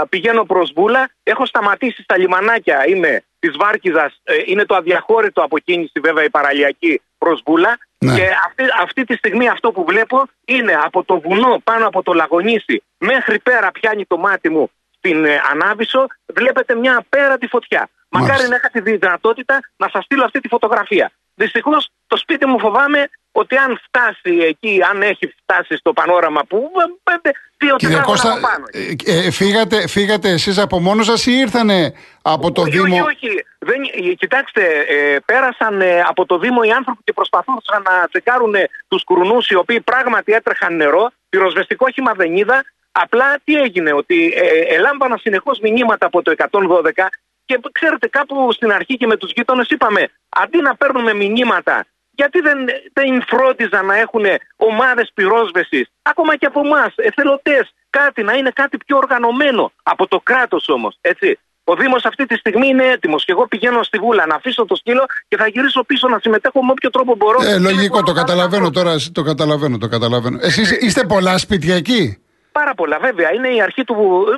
Πηγαίνω 0.08 0.44
προς 0.44 0.72
Βούλα. 0.74 1.10
Έχω 1.22 1.46
σταματήσει 1.46 2.02
στα 2.02 2.18
λιμανάκια. 2.18 2.86
Είμαι 2.86 3.22
της 3.38 3.56
Βάρκιζα. 3.56 4.12
Ε, 4.22 4.34
είναι 4.44 4.64
το 4.64 4.74
αδιαχώρητο 4.74 5.42
αποκίνηση 5.42 6.00
βέβαια 6.00 6.24
η 6.24 6.30
παραλιακή 6.30 7.00
προς 7.18 7.42
Βούλα. 7.46 7.78
Ναι. 7.98 8.14
Και 8.14 8.28
αυτή, 8.46 8.64
αυτή 8.82 9.04
τη 9.04 9.14
στιγμή 9.16 9.48
αυτό 9.48 9.72
που 9.72 9.84
βλέπω 9.84 10.22
είναι 10.44 10.74
από 10.84 11.04
το 11.04 11.20
βουνό 11.20 11.60
πάνω 11.64 11.86
από 11.86 12.02
το 12.02 12.12
Λαγονίσι 12.12 12.82
μέχρι 12.98 13.38
πέρα 13.38 13.70
πιάνει 13.70 14.04
το 14.04 14.16
μάτι 14.16 14.48
μου 14.48 14.70
στην 14.98 15.24
ε, 15.24 15.40
Ανάβησο 15.50 16.06
βλέπετε 16.34 16.74
μια 16.74 16.96
απέραντη 16.96 17.46
φωτιά. 17.46 17.88
Μακάρι 18.08 18.30
Μάλιστα. 18.30 18.48
να 18.48 18.56
είχα 18.56 18.70
τη 18.70 18.80
δυνατότητα 18.80 19.60
να 19.76 19.88
σας 19.88 20.04
στείλω 20.04 20.24
αυτή 20.24 20.40
τη 20.40 20.48
φωτογραφία. 20.48 21.12
Δυστυχώς 21.34 21.90
το 22.06 22.16
σπίτι 22.16 22.46
μου 22.46 22.58
φοβάμαι 22.58 23.08
ότι 23.32 23.56
αν 23.56 23.80
φτάσει 23.84 24.38
εκεί, 24.44 24.80
αν 24.90 25.02
έχει 25.02 25.34
φτάσει 25.42 25.76
στο 25.76 25.92
πανόραμα 25.92 26.40
που 26.48 26.70
πέντε, 27.02 27.30
δύο 27.58 27.76
Κύριε 27.76 27.96
τετράγωνα 27.96 28.20
Κώστα, 28.22 28.32
από 28.32 28.40
πάνω. 28.40 28.64
ε, 29.04 29.26
ε, 29.26 29.30
φύγατε, 29.30 29.88
φύγατε 29.88 30.28
εσείς 30.30 30.58
από 30.58 30.80
μόνος 30.80 31.06
σας 31.06 31.26
ή 31.26 31.32
ήρθανε 31.32 31.92
από 32.22 32.52
το 32.52 32.60
όχι, 32.60 32.70
Δήμο; 32.70 32.84
όχι, 32.84 33.00
όχι. 33.00 33.44
Δεν, 33.58 34.10
ε, 34.10 34.14
κοιτάξτε, 34.14 34.62
ε, 34.88 35.16
πέρασαν 35.24 35.80
ε, 35.80 36.00
από 36.00 36.26
το 36.26 36.38
Δήμο 36.38 36.60
οι 36.64 36.70
άνθρωποι 36.70 37.00
και 37.04 37.12
προσπαθούσαν 37.12 37.82
να 37.82 38.08
τσεκάρουν 38.08 38.54
ε, 38.54 38.68
τους 38.88 39.04
κουρνούς 39.04 39.48
οι 39.48 39.54
οποίοι 39.54 39.80
πράγματι 39.80 40.32
έτρεχαν 40.32 40.76
νερό. 40.76 41.10
Πυροσβεστικό 41.28 41.86
όχημα 41.88 42.12
δεν 42.12 42.36
είδα. 42.36 42.64
Απλά 42.92 43.40
τι 43.44 43.54
έγινε, 43.54 43.92
ότι 43.92 44.32
ε, 44.36 44.74
ελάμβανα 44.74 45.16
συνεχώς 45.16 45.58
μηνύματα 45.58 46.06
από 46.06 46.22
το 46.22 46.34
112 46.36 47.06
και 47.44 47.60
ξέρετε 47.72 48.08
κάπου 48.08 48.52
στην 48.52 48.72
αρχή 48.72 48.96
και 48.96 49.06
με 49.06 49.16
τους 49.16 49.32
γείτονες 49.34 49.68
είπαμε 49.68 50.08
αντί 50.28 50.60
να 50.60 50.76
παίρνουμε 50.76 51.14
μηνύματα 51.14 51.86
γιατί 52.16 52.40
δεν, 52.40 52.58
δεν 52.92 53.22
φρόντιζαν 53.30 53.86
να 53.86 53.96
έχουν 53.98 54.24
ομάδες 54.56 55.10
πυρόσβεσης 55.14 55.86
ακόμα 56.02 56.36
και 56.36 56.46
από 56.46 56.60
εμάς, 56.66 56.92
εθελοντές, 56.96 57.64
κάτι 57.90 58.22
να 58.22 58.32
είναι 58.32 58.50
κάτι 58.50 58.76
πιο 58.86 58.96
οργανωμένο 58.96 59.72
από 59.82 60.06
το 60.08 60.20
κράτος 60.22 60.68
όμως, 60.68 60.98
έτσι. 61.00 61.38
Ο 61.68 61.74
Δήμος 61.74 62.04
αυτή 62.04 62.26
τη 62.26 62.36
στιγμή 62.36 62.66
είναι 62.68 62.84
έτοιμος 62.86 63.24
και 63.24 63.32
εγώ 63.32 63.46
πηγαίνω 63.46 63.82
στη 63.82 63.98
Βούλα 63.98 64.26
να 64.26 64.34
αφήσω 64.34 64.64
το 64.64 64.74
σκύλο 64.74 65.04
και 65.28 65.36
θα 65.36 65.46
γυρίσω 65.48 65.84
πίσω 65.84 66.08
να 66.08 66.18
συμμετέχω 66.18 66.64
με 66.64 66.70
όποιο 66.70 66.90
τρόπο 66.90 67.14
μπορώ. 67.16 67.42
Ε, 67.42 67.46
Και 67.46 67.52
με 67.52 67.58
λογικό, 67.70 67.96
το 67.98 68.02
τον 68.02 68.14
άλλο 68.14 68.24
καταλαβαίνω 68.26 68.66
άνθρωπο. 68.66 68.88
τώρα, 68.88 68.96
το 69.12 69.22
καταλαβαίνω, 69.22 69.78
το 69.78 69.88
καταλαβαίνω. 69.88 70.38
Εσείς 70.40 70.70
είστε 70.70 71.04
πολλά 71.06 71.38
σπίτια 71.38 71.74
εκεί; 71.74 72.18
Πάρα 72.58 72.74
πολλά, 72.74 72.98
βέβαια. 72.98 73.32
Είναι 73.34 73.48
η 73.48 73.60
αρχή 73.62 73.84
του. 73.84 73.96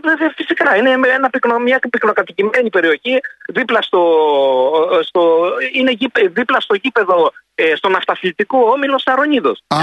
Βέβαια, 0.09 0.33
φυσικά. 0.37 0.77
Είναι 0.77 0.91
ένα 1.19 1.31
πυκνο, 1.31 1.59
μια 1.59 1.79
πυκνοκατοικημένη 1.91 2.71
περιοχή 2.71 3.21
δίπλα 3.49 3.83
στο, 3.83 4.03
στο, 5.03 5.23
είναι 5.73 5.91
γήπε- 5.91 6.29
δίπλα 6.33 6.61
στο 6.61 6.75
γήπεδο, 6.75 7.33
ε, 7.55 7.75
στο 7.77 7.89
ναυταθλητικό 7.89 8.59
όμιλο 8.59 8.99
Σαρονίδος. 8.99 9.63
Α, 9.67 9.79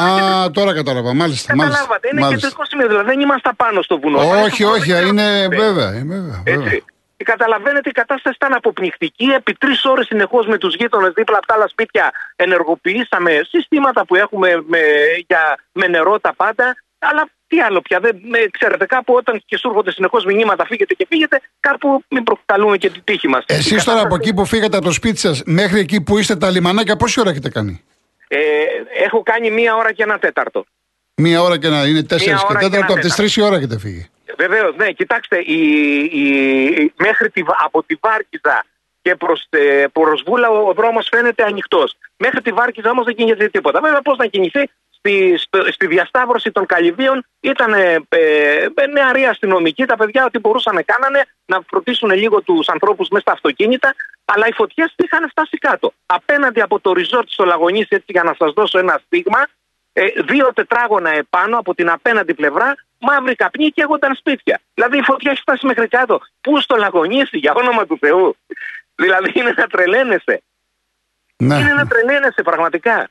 τώρα 0.51 0.73
κατάλαβα, 0.73 1.13
μάλιστα. 1.13 1.55
μάλιστα, 1.55 1.79
Καταλάβατε, 1.79 2.07
είναι 2.11 2.21
μάλιστα. 2.21 2.41
κεντρικό 2.41 2.65
σημείο. 2.65 2.87
Δηλαδή 2.87 3.05
δεν 3.05 3.19
είμαστε 3.19 3.49
πάνω 3.55 3.81
στο 3.81 3.99
βουνό. 3.99 4.19
Όχι, 4.43 4.63
όχι, 4.63 4.91
Δεν 4.91 5.05
είναι 5.07 5.23
ξέρουμε. 5.49 5.55
βέβαια, 5.65 5.87
ε, 5.89 6.03
βέβαια, 6.13 6.41
βέβαια. 6.45 6.65
Έτσι. 6.65 6.83
Και 7.17 7.23
καταλαβαίνετε 7.23 7.89
η 7.89 7.91
κατάσταση 7.91 8.35
ήταν 8.39 8.53
αποπνιχτική. 8.53 9.23
Επί 9.25 9.53
τρεις 9.53 9.85
ώρες 9.85 10.05
συνεχώς 10.05 10.45
με 10.47 10.57
τους 10.57 10.75
γείτονες 10.75 11.11
δίπλα 11.15 11.37
από 11.37 11.45
τα 11.45 11.53
άλλα 11.53 11.67
σπίτια 11.67 12.11
ενεργοποιήσαμε 12.35 13.31
συστήματα 13.49 14.05
που 14.05 14.15
έχουμε 14.15 14.63
με, 14.67 14.79
για, 15.27 15.43
με 15.71 15.87
νερό 15.87 16.19
τα 16.19 16.33
πάντα. 16.35 16.75
Αλλά 16.99 17.29
τι 17.55 17.61
άλλο 17.61 17.81
πια. 17.81 17.99
Δεν, 17.99 18.19
με, 18.21 18.37
ξέρετε, 18.51 18.85
κάπου 18.85 19.13
όταν 19.13 19.41
και 19.45 19.57
σου 19.57 19.67
έρχονται 19.67 19.91
συνεχώς 19.91 20.25
μηνύματα 20.25 20.65
φύγετε 20.65 20.93
και 20.93 21.05
φύγετε, 21.09 21.41
κάπου 21.59 22.03
μην 22.09 22.23
προκαλούμε 22.23 22.77
και 22.77 22.89
την 22.89 23.01
τύχη 23.03 23.27
μας. 23.27 23.43
Εσείς 23.47 23.83
τώρα 23.83 24.01
από 24.01 24.15
εκεί 24.15 24.33
που 24.33 24.45
φύγατε 24.45 24.77
από 24.77 24.85
το 24.85 24.91
σπίτι 24.91 25.17
σας 25.17 25.43
μέχρι 25.45 25.79
εκεί 25.79 26.01
που 26.01 26.17
είστε 26.17 26.35
τα 26.35 26.49
λιμανάκια, 26.49 26.95
πόση 26.95 27.19
ώρα 27.19 27.29
έχετε 27.29 27.49
κάνει; 27.49 27.83
Ε, 28.27 28.39
έχω 29.03 29.23
κάνει 29.23 29.51
μία 29.51 29.75
ώρα 29.75 29.91
και 29.91 30.03
ένα 30.03 30.19
τέταρτο. 30.19 30.65
Μία 31.15 31.41
ώρα 31.41 31.57
και 31.59 31.69
να 31.69 31.85
είναι 31.85 32.03
τέσσερις 32.03 32.39
και 32.39 32.45
ώρα 32.49 32.59
και 32.59 32.65
τέταρτο, 32.65 32.85
ένα 32.85 32.93
από 32.93 33.01
τις 33.01 33.15
τρεις 33.15 33.35
η 33.35 33.41
ώρα 33.41 33.55
έχετε 33.55 33.79
φύγει. 33.79 34.09
Βεβαίως, 34.37 34.75
ναι, 34.75 34.91
κοιτάξτε, 34.91 35.37
η, 35.37 35.59
η, 36.03 36.93
μέχρι 36.97 37.29
τη, 37.29 37.41
από 37.65 37.83
τη 37.83 37.95
Βάρκιζα 38.01 38.65
και 39.01 39.15
προς 39.15 39.47
ε, 39.49 39.85
προς 39.91 40.23
Βούλα 40.25 40.49
ο, 40.49 40.67
ο 40.69 40.73
δρόμος 40.73 41.07
φαίνεται 41.11 41.43
ανοιχτός. 41.43 41.97
Μέχρι 42.17 42.41
τη 42.41 42.51
Βάρκιζα 42.51 42.89
όμως 42.89 43.05
δεν 43.05 43.15
κινείται 43.15 43.47
τίποτα. 43.47 43.79
Βέβαια, 43.81 44.01
πώς 44.01 44.17
να 44.17 44.25
κινηθεί, 44.25 44.69
στη, 45.05 45.37
στο- 45.37 45.71
στη 45.71 45.87
διασταύρωση 45.87 46.51
των 46.51 46.65
καλυβίων 46.65 47.25
ήταν 47.39 47.73
ε, 47.73 47.97
ε, 48.09 48.85
νεαροί 48.91 49.25
αστυνομικοί, 49.25 49.85
τα 49.85 49.95
παιδιά 49.95 50.25
ότι 50.25 50.39
μπορούσαν 50.39 50.75
να 50.75 50.81
κάνανε 50.81 51.25
να 51.45 51.59
φροντίσουν 51.69 52.09
λίγο 52.11 52.41
τους 52.41 52.69
ανθρώπους 52.69 53.07
μέσα 53.09 53.21
στα 53.21 53.31
αυτοκίνητα, 53.31 53.95
αλλά 54.25 54.47
οι 54.47 54.51
φωτιές 54.51 54.93
είχαν 54.97 55.29
φτάσει 55.29 55.57
κάτω. 55.57 55.93
Απέναντι 56.05 56.61
από 56.61 56.79
το 56.79 56.93
ριζόρτ 56.93 57.29
στο 57.29 57.45
Λαγονίσι, 57.45 57.87
έτσι 57.89 58.05
για 58.07 58.23
να 58.23 58.35
σας 58.39 58.51
δώσω 58.51 58.79
ένα 58.79 58.99
στίγμα, 59.05 59.47
ε, 59.93 60.05
δύο 60.21 60.53
τετράγωνα 60.53 61.09
επάνω 61.09 61.57
από 61.57 61.75
την 61.75 61.89
απέναντι 61.89 62.33
πλευρά, 62.33 62.75
μαύρη 62.99 63.35
καπνή 63.35 63.69
και 63.69 63.81
έγονταν 63.81 64.15
σπίτια. 64.15 64.59
Δηλαδή 64.73 64.97
η 64.97 65.01
φωτιά 65.01 65.31
έχει 65.31 65.41
φτάσει 65.41 65.65
μέχρι 65.65 65.87
κάτω. 65.87 66.21
Πού 66.41 66.61
στο 66.61 66.75
Λαγονίσι, 66.75 67.37
για 67.37 67.53
όνομα 67.55 67.85
του 67.85 67.97
Θεού. 67.99 68.35
Δηλαδή 68.95 69.31
είναι 69.33 69.53
να 69.57 69.67
τρελαίνεσαι. 69.67 70.41
Ναι. 71.37 71.55
Είναι 71.55 71.73
να 71.73 71.87
τρελαίνεσαι 71.87 72.41
πραγματικά. 72.43 73.09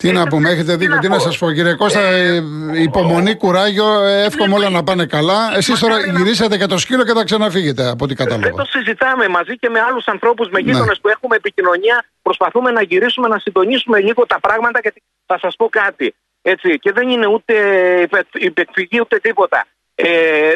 Τι 0.00 0.12
να 0.12 0.26
πούμε, 0.26 0.50
έχετε 0.50 0.72
τι 0.72 0.78
δίκιο. 0.78 0.94
να 0.94 1.00
Τι 1.00 1.08
να 1.08 1.16
πω. 1.16 1.22
σας 1.22 1.38
πω, 1.38 1.52
κύριε 1.52 1.74
Κώστα, 1.74 2.00
ε, 2.00 2.42
υπομονή, 2.82 3.34
κουράγιο, 3.36 4.00
ε, 4.02 4.24
εύχομαι 4.24 4.54
όλα 4.54 4.70
να 4.70 4.82
πάνε 4.82 5.06
καλά. 5.06 5.52
Εσείς 5.56 5.78
τώρα 5.80 5.94
Μακάρι 5.94 6.12
να- 6.12 6.18
γυρίσατε 6.18 6.56
και 6.58 6.66
το 6.66 6.78
σκύλο 6.78 7.04
και 7.04 7.12
θα 7.12 7.24
ξαναφύγετε, 7.24 7.88
από 7.90 8.04
ό,τι 8.04 8.14
Δεν 8.14 8.26
το 8.26 8.34
κατάλαβα. 8.34 8.64
συζητάμε 8.70 9.28
μαζί 9.28 9.56
και 9.58 9.68
με 9.68 9.80
άλλους 9.80 10.06
ανθρώπους, 10.06 10.48
με 10.48 10.60
Ναι. 10.60 10.70
γείτονε 10.70 10.92
που 11.02 11.08
έχουμε 11.08 11.36
επικοινωνία. 11.36 12.04
Προσπαθούμε 12.22 12.70
να 12.70 12.82
γυρίσουμε, 12.82 13.28
να 13.28 13.38
συντονίσουμε 13.38 14.00
λίγο 14.00 14.26
τα 14.26 14.40
πράγματα. 14.40 14.78
Γιατί 14.82 15.02
θα 15.26 15.38
σας 15.38 15.56
πω 15.56 15.68
κάτι. 15.68 16.14
Έτσι, 16.42 16.78
και 16.78 16.92
δεν 16.92 17.08
είναι 17.08 17.26
ούτε 17.26 17.54
υπε- 18.02 18.26
υπεκφυγή 18.34 19.00
ούτε 19.00 19.18
τίποτα. 19.18 19.64
Ε, 19.94 20.06
ε, 20.06 20.54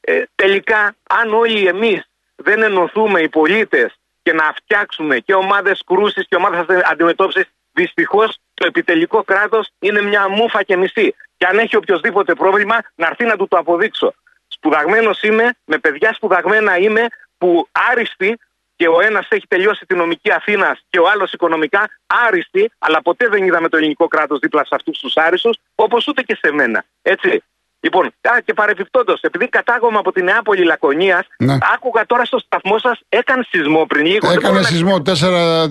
ε, 0.00 0.22
τελικά, 0.34 0.94
αν 1.20 1.34
όλοι 1.34 1.66
εμείς 1.66 2.02
δεν 2.36 2.62
ενωθούμε 2.62 3.20
οι 3.20 3.28
πολίτες 3.28 3.94
και 4.22 4.32
να 4.32 4.52
φτιάξουμε 4.56 5.18
και 5.18 5.34
ομάδες 5.34 5.82
κρούσης 5.86 6.26
και 6.28 6.36
ομάδες 6.36 6.64
αντιμετώπισης, 6.90 7.44
δυστυχώς 7.74 8.38
το 8.54 8.66
επιτελικό 8.66 9.24
κράτος 9.24 9.68
είναι 9.78 10.02
μια 10.02 10.28
μούφα 10.28 10.62
και 10.62 10.76
μισή. 10.76 11.14
Και 11.36 11.46
αν 11.46 11.58
έχει 11.58 11.76
οποιοδήποτε 11.76 12.34
πρόβλημα, 12.34 12.78
να 12.94 13.06
έρθει 13.06 13.24
να 13.24 13.36
του 13.36 13.48
το 13.48 13.56
αποδείξω. 13.56 14.14
Σπουδαγμένος 14.48 15.22
είμαι, 15.22 15.50
με 15.64 15.78
παιδιά 15.78 16.12
σπουδαγμένα 16.12 16.78
είμαι, 16.78 17.06
που 17.38 17.68
άριστοι 17.90 18.38
και 18.76 18.88
ο 18.88 19.00
ένας 19.00 19.26
έχει 19.30 19.46
τελειώσει 19.46 19.86
τη 19.86 19.94
νομική 19.94 20.32
Αθήνα 20.32 20.78
και 20.90 20.98
ο 20.98 21.08
άλλος 21.08 21.32
οικονομικά, 21.32 21.90
άριστοι, 22.06 22.72
αλλά 22.78 23.02
ποτέ 23.02 23.28
δεν 23.28 23.44
είδαμε 23.44 23.68
το 23.68 23.76
ελληνικό 23.76 24.08
κράτος 24.08 24.38
δίπλα 24.38 24.64
σε 24.64 24.74
αυτούς 24.74 24.98
τους 24.98 25.16
άριστους, 25.16 25.58
όπως 25.74 26.06
ούτε 26.06 26.22
και 26.22 26.38
σε 26.42 26.52
μένα. 26.52 26.84
Έτσι. 27.02 27.42
Λοιπόν, 27.84 28.04
α, 28.06 28.40
και 28.44 28.52
παρεπιπτόντως, 28.54 29.20
επειδή 29.20 29.48
κατάγομαι 29.48 29.98
από 29.98 30.12
τη 30.12 30.22
Νεάπολη 30.22 30.64
Λακωνίας, 30.64 31.26
Ναι. 31.38 31.56
άκουγα 31.74 32.06
τώρα 32.06 32.24
στο 32.24 32.38
σταθμό 32.38 32.78
σας, 32.78 33.00
έκανε 33.08 33.42
σεισμό 33.50 33.86
πριν 33.86 34.04
λίγο. 34.06 34.18
Δεν 34.28 34.28
μπορώ 34.28 34.46
Έκανε 34.46 34.60
να- 34.60 34.66
σεισμό 34.66 35.02
4 35.02 35.68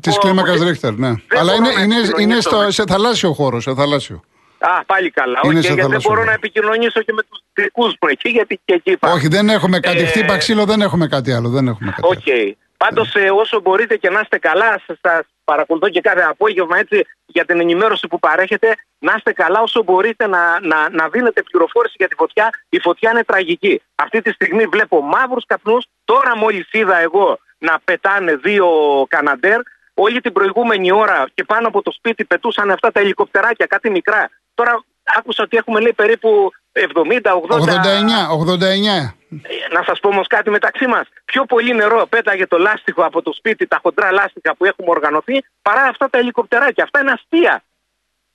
της 0.00 0.16
Ω, 0.16 0.18
κλίμακας 0.20 0.58
δεν- 0.58 0.68
Ρίχτερ, 0.68 0.92
ναι. 0.92 1.08
δεν 1.08 1.38
Αλλά 1.38 1.52
μπορώ 1.52 1.56
είναι, 1.64 1.74
να 1.74 1.82
είναι, 1.82 1.94
είναι 1.94 2.04
επικοινωνήσω 2.04 2.40
στο, 2.50 2.58
με- 2.58 2.70
σε 2.70 2.84
θαλάσσιο 2.88 3.32
χώρο, 3.32 3.60
σε 3.60 3.74
θαλάσσιο. 3.74 4.22
Α, 4.58 4.84
πάλι 4.84 5.10
καλά. 5.10 5.40
Είναι 5.44 5.52
Όχι, 5.58 5.62
σε 5.62 5.66
γιατί 5.66 5.80
δεν 5.80 5.84
θαλάσσιο 5.88 6.08
μπορώ 6.08 6.20
χώρο. 6.20 6.30
να 6.30 6.36
επικοινωνήσω 6.40 7.00
και 7.02 7.12
με 7.12 7.22
τους 7.22 7.38
δικούς 7.54 7.84
μου 7.84 8.08
εκεί, 8.08 8.28
γιατί 8.28 8.60
και 8.64 8.74
εκεί 8.74 8.96
πάω. 8.96 9.12
Όχι, 9.14 9.28
δεν 9.28 9.48
έχουμε 9.48 9.78
κάτι. 9.80 9.98
Ε, 9.98 10.04
Χτύπα 10.06 10.36
ξύλο, 10.36 10.64
δεν 10.64 10.80
έχουμε 10.80 11.06
κάτι 11.06 11.32
άλλο. 11.32 11.48
Δεν 11.48 11.68
έχουμε 11.68 11.90
κάτι 11.96 12.06
Οκ. 12.06 12.12
άλλο. 12.34 12.56
Πάντως, 12.76 13.14
όσο 13.32 13.60
μπορείτε 13.60 13.96
και 13.96 14.10
να 14.10 14.20
είστε 14.20 14.38
καλά, 14.38 14.80
σας 14.86 15.24
παρακολουθώ 15.44 15.88
και 15.88 16.00
κάθε 16.00 16.20
απόγευμα 16.20 16.78
έτσι 16.78 17.06
για 17.26 17.44
την 17.44 17.60
ενημέρωση 17.60 18.06
που 18.06 18.18
παρέχετε. 18.18 18.74
Να 18.98 19.14
είστε 19.16 19.32
καλά 19.32 19.60
όσο 19.60 19.82
μπορείτε 19.82 20.26
να, 20.26 20.60
να, 20.60 20.90
να 20.90 21.08
δίνετε 21.08 21.42
πληροφόρηση 21.42 21.94
για 21.98 22.08
τη 22.08 22.14
φωτιά. 22.14 22.50
Η 22.68 22.80
φωτιά 22.80 23.10
είναι 23.10 23.24
τραγική. 23.24 23.82
Αυτή 23.94 24.22
τη 24.22 24.32
στιγμή 24.32 24.66
βλέπω 24.66 25.00
μαύρους 25.00 25.44
καπνούς. 25.46 25.86
Τώρα, 26.04 26.36
μόλις 26.36 26.68
είδα 26.72 26.98
εγώ 26.98 27.38
να 27.58 27.80
πετάνε 27.84 28.36
δύο 28.36 28.68
Καναντέρ, 29.08 29.60
όλη 29.94 30.20
την 30.20 30.32
προηγούμενη 30.32 30.92
ώρα 30.92 31.26
και 31.34 31.44
πάνω 31.44 31.68
από 31.68 31.82
το 31.82 31.90
σπίτι 31.90 32.24
πετούσαν 32.24 32.70
αυτά 32.70 32.92
τα 32.92 33.00
ελικοπτεράκια, 33.00 33.66
κάτι 33.66 33.90
μικρά. 33.90 34.30
Τώρα 34.54 34.84
άκουσα 35.04 35.42
ότι 35.42 35.56
έχουμε 35.56 35.80
λέει 35.80 35.92
περίπου 35.92 36.52
70-80. 36.72 36.80
89, 36.80 38.30
89. 38.30 39.14
Ε, 39.42 39.74
Να 39.74 39.82
σας 39.86 40.00
πω 40.00 40.08
όμως 40.08 40.26
κάτι 40.26 40.50
μεταξύ 40.50 40.86
μας. 40.86 41.06
Πιο 41.24 41.44
πολύ 41.44 41.74
νερό 41.74 42.06
πέταγε 42.08 42.46
το 42.46 42.58
λάστιχο 42.58 43.02
από 43.02 43.22
το 43.22 43.32
σπίτι, 43.32 43.66
τα 43.66 43.78
χοντρά 43.82 44.12
λάστιχα 44.12 44.54
που 44.56 44.64
έχουμε 44.64 44.90
οργανωθεί, 44.90 45.44
παρά 45.62 45.82
αυτά 45.82 46.10
τα 46.10 46.18
ελικοπτεράκια. 46.18 46.84
Αυτά 46.84 47.00
είναι 47.00 47.10
αστεία. 47.10 47.62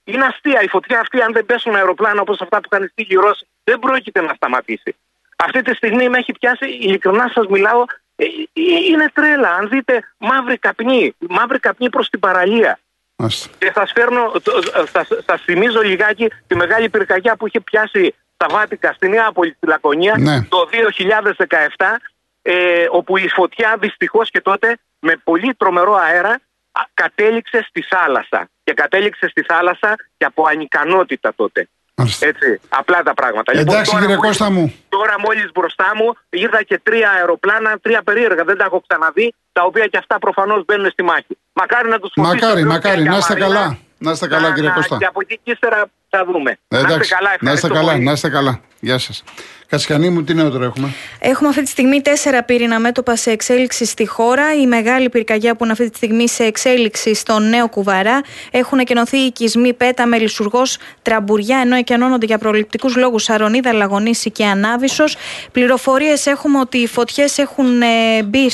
Είναι 0.03 0.25
αστεία. 0.25 0.61
Η 0.61 0.67
φωτιά 0.67 0.99
αυτή, 0.99 1.21
αν 1.21 1.33
δεν 1.33 1.45
πέσουν 1.45 1.75
αεροπλάνα 1.75 2.21
όπως 2.21 2.41
αυτά 2.41 2.57
που 2.59 2.69
είχαν 2.71 2.89
στείλει 2.91 3.07
οι 3.09 3.15
Ρώσοι, 3.15 3.47
δεν 3.63 3.79
πρόκειται 3.79 4.21
να 4.21 4.33
σταματήσει. 4.33 4.95
Αυτή 5.35 5.61
τη 5.61 5.75
στιγμή 5.75 6.09
με 6.09 6.17
έχει 6.17 6.31
πιάσει, 6.31 6.65
ειλικρινά 6.65 7.31
σας 7.33 7.47
μιλάω, 7.47 7.83
ε, 8.15 8.23
ε, 8.53 8.61
είναι 8.89 9.09
τρέλα. 9.13 9.49
Αν 9.49 9.69
δείτε 9.69 10.03
μαύρη 10.17 10.57
καπνή, 10.57 11.15
μαύρη 11.29 11.59
καπνή 11.59 11.89
προς 11.89 12.09
την 12.09 12.19
παραλία. 12.19 12.79
Μάλιστα. 13.21 13.49
Και 13.57 13.71
σα 13.75 13.85
φέρνω, 13.85 14.31
το- 14.43 14.61
σας, 14.91 15.07
σας 15.25 15.41
θυμίζω 15.41 15.81
λιγάκι 15.81 16.27
τη 16.47 16.55
μεγάλη 16.55 16.89
πυρκαγιά 16.89 17.35
που 17.35 17.47
είχε 17.47 17.59
πιάσει 17.59 18.15
στα 18.35 18.45
Βάτικα 18.49 18.93
στη 18.93 19.07
Νεάπολη, 19.09 19.53
στη 19.57 19.67
Λακωνία, 19.67 20.15
Ναι. 20.17 20.41
το 20.43 20.67
2017, 20.71 21.99
ε, 22.41 22.85
όπου 22.91 23.17
η 23.17 23.27
φωτιά 23.29 23.75
δυστυχώς 23.79 24.29
και 24.29 24.41
τότε 24.41 24.77
με 24.99 25.15
πολύ 25.23 25.53
τρομερό 25.57 25.93
αέρα 25.95 26.29
α, 26.71 26.81
κατέληξε 26.93 27.65
στη 27.69 27.81
θάλασσα. 27.81 28.49
Και 28.63 28.73
κατέληξε 28.73 29.27
στη 29.27 29.41
θάλασσα 29.41 29.95
και 30.17 30.25
από 30.25 30.43
ανικανότητα 30.47 31.33
τότε. 31.35 31.67
Μάλιστα. 31.95 32.25
Έτσι, 32.27 32.59
απλά 32.69 33.03
τα 33.03 33.13
πράγματα. 33.13 33.51
Εντάξει, 33.51 33.67
τώρα 33.91 33.99
κύριε 34.01 34.15
μόλις- 34.15 34.21
Κώστα 34.37 34.51
μου. 34.51 34.73
Τώρα 34.89 35.15
μόλις 35.19 35.51
μπροστά 35.53 35.91
μου 35.95 36.13
είδα 36.29 36.63
και 36.63 36.79
τρία 36.83 37.09
αεροπλάνα, 37.09 37.77
τρία 37.81 38.01
περίεργα, 38.03 38.43
δεν 38.43 38.57
τα 38.57 38.65
έχω 38.65 38.83
ξαναδεί, 38.87 39.33
τα 39.51 39.63
οποία 39.63 39.85
και 39.87 39.97
αυτά 39.97 40.19
προφανώς 40.19 40.65
μπαίνουν 40.65 40.89
στη 40.89 41.03
μάχη. 41.03 41.37
Μακάρι 41.59 41.89
να 41.89 41.99
τους 41.99 42.11
Μακάρι, 42.15 42.63
μακάρι. 42.63 43.03
Να 43.03 43.17
είστε 43.17 43.33
καλά. 43.33 43.77
Να 43.97 44.11
είστε 44.11 44.27
καλά, 44.27 44.53
κύριε 44.53 44.71
Κώστα. 44.75 44.97
Και 44.97 45.05
από 45.05 45.19
εκεί 45.21 45.39
και 45.43 45.51
ύστερα 45.51 45.85
θα 46.09 46.25
δούμε. 46.25 46.59
Ε, 46.67 46.81
να 46.81 46.87
είστε 46.87 47.15
καλά, 47.15 47.37
να 47.39 47.51
είστε 47.51 47.67
καλά, 47.67 47.97
να 47.97 48.11
είστε 48.11 48.29
καλά. 48.29 48.61
Γεια 48.79 48.97
σας. 48.97 49.23
Κασικανή 49.69 50.09
μου, 50.09 50.23
τι 50.23 50.33
νεότερο 50.33 50.63
έχουμε; 50.63 50.93
Έχουμε 51.19 51.49
αυτή 51.49 51.63
τη 51.63 51.69
στιγμή 51.69 52.01
τέσσερα 52.01 52.43
πύρινα 52.43 52.79
μέτωπα 52.79 53.15
σε 53.15 53.31
εξέλιξη 53.31 53.85
στη 53.85 54.07
χώρα. 54.07 54.55
Η 54.55 54.67
μεγάλη 54.67 55.09
πυρκαγιά 55.09 55.55
που 55.55 55.63
είναι 55.63 55.71
αυτή 55.73 55.89
τη 55.89 55.95
στιγμή 55.95 56.29
σε 56.29 56.43
εξέλιξη 56.43 57.13
στο 57.13 57.39
Νέο 57.39 57.69
Κουβαρά. 57.69 58.21
Έχουν 58.51 58.79
εκενωθεί 58.79 59.17
οι 59.17 59.25
οικισμοί 59.25 59.73
Πέτα, 59.73 60.05
Μελισσουργό, 60.05 60.61
Τραμπουριά, 61.01 61.57
ενώ 61.57 61.75
εκενώνονται 61.75 62.25
για 62.25 62.37
προληπτικούς 62.37 62.95
λόγους 62.95 63.23
Σαρονίδα, 63.23 63.73
Λαγονίση 63.73 64.31
και 64.31 64.45
Ανάβησος. 64.45 65.17
Πληροφορίες 65.51 66.25
έχουμε 66.25 66.59
ότι 66.59 66.77
οι 66.77 66.87
φωτιές 66.87 67.37
έχουν 67.37 67.81
ε, 67.81 68.23
μπει 68.23 68.49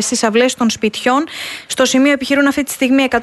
στις 0.00 0.22
αυλές 0.22 0.54
των 0.54 0.70
σπιτιών. 0.70 1.24
Στο 1.66 1.84
σημείο 1.84 2.12
επιχειρούν 2.12 2.46
αυτή 2.46 2.62
τη 2.62 2.70
στιγμή 2.70 3.06
150 3.10 3.18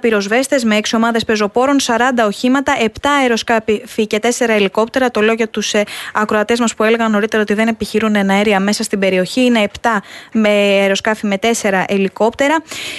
πυροσβέστες 0.00 0.64
με 0.64 0.78
6 0.82 0.88
ομάδες 0.92 1.24
πεζοπόρων, 1.24 1.76
40 1.80 2.26
οχήματα, 2.26 2.76
7 2.80 2.86
αεροσκάφη 3.26 4.06
και 4.06 4.18
4 4.22 4.28
ελικόπτερα. 4.48 5.10
Το 5.10 5.20
λέω 5.20 5.34
για 5.34 5.48
τους 5.48 5.74
ε, 5.74 5.82
ακροατές 6.14 6.60
μας 6.60 6.74
που 6.74 6.84
έλεγαν 6.84 7.10
νωρίτερα 7.10 7.42
ότι 7.42 7.54
δεν 7.54 7.68
επιχειρούν 7.68 8.16
αέρια 8.16 8.60
μέσα 8.60 8.82
στην 8.82 8.98
περιοχή. 8.98 9.40
Είναι 9.44 9.68
7 9.80 9.88
με 10.32 10.48
αεροσκάφη 10.48 11.26
με 11.26 11.38
4 11.60 11.84
ελικόπτερα. 11.86 12.56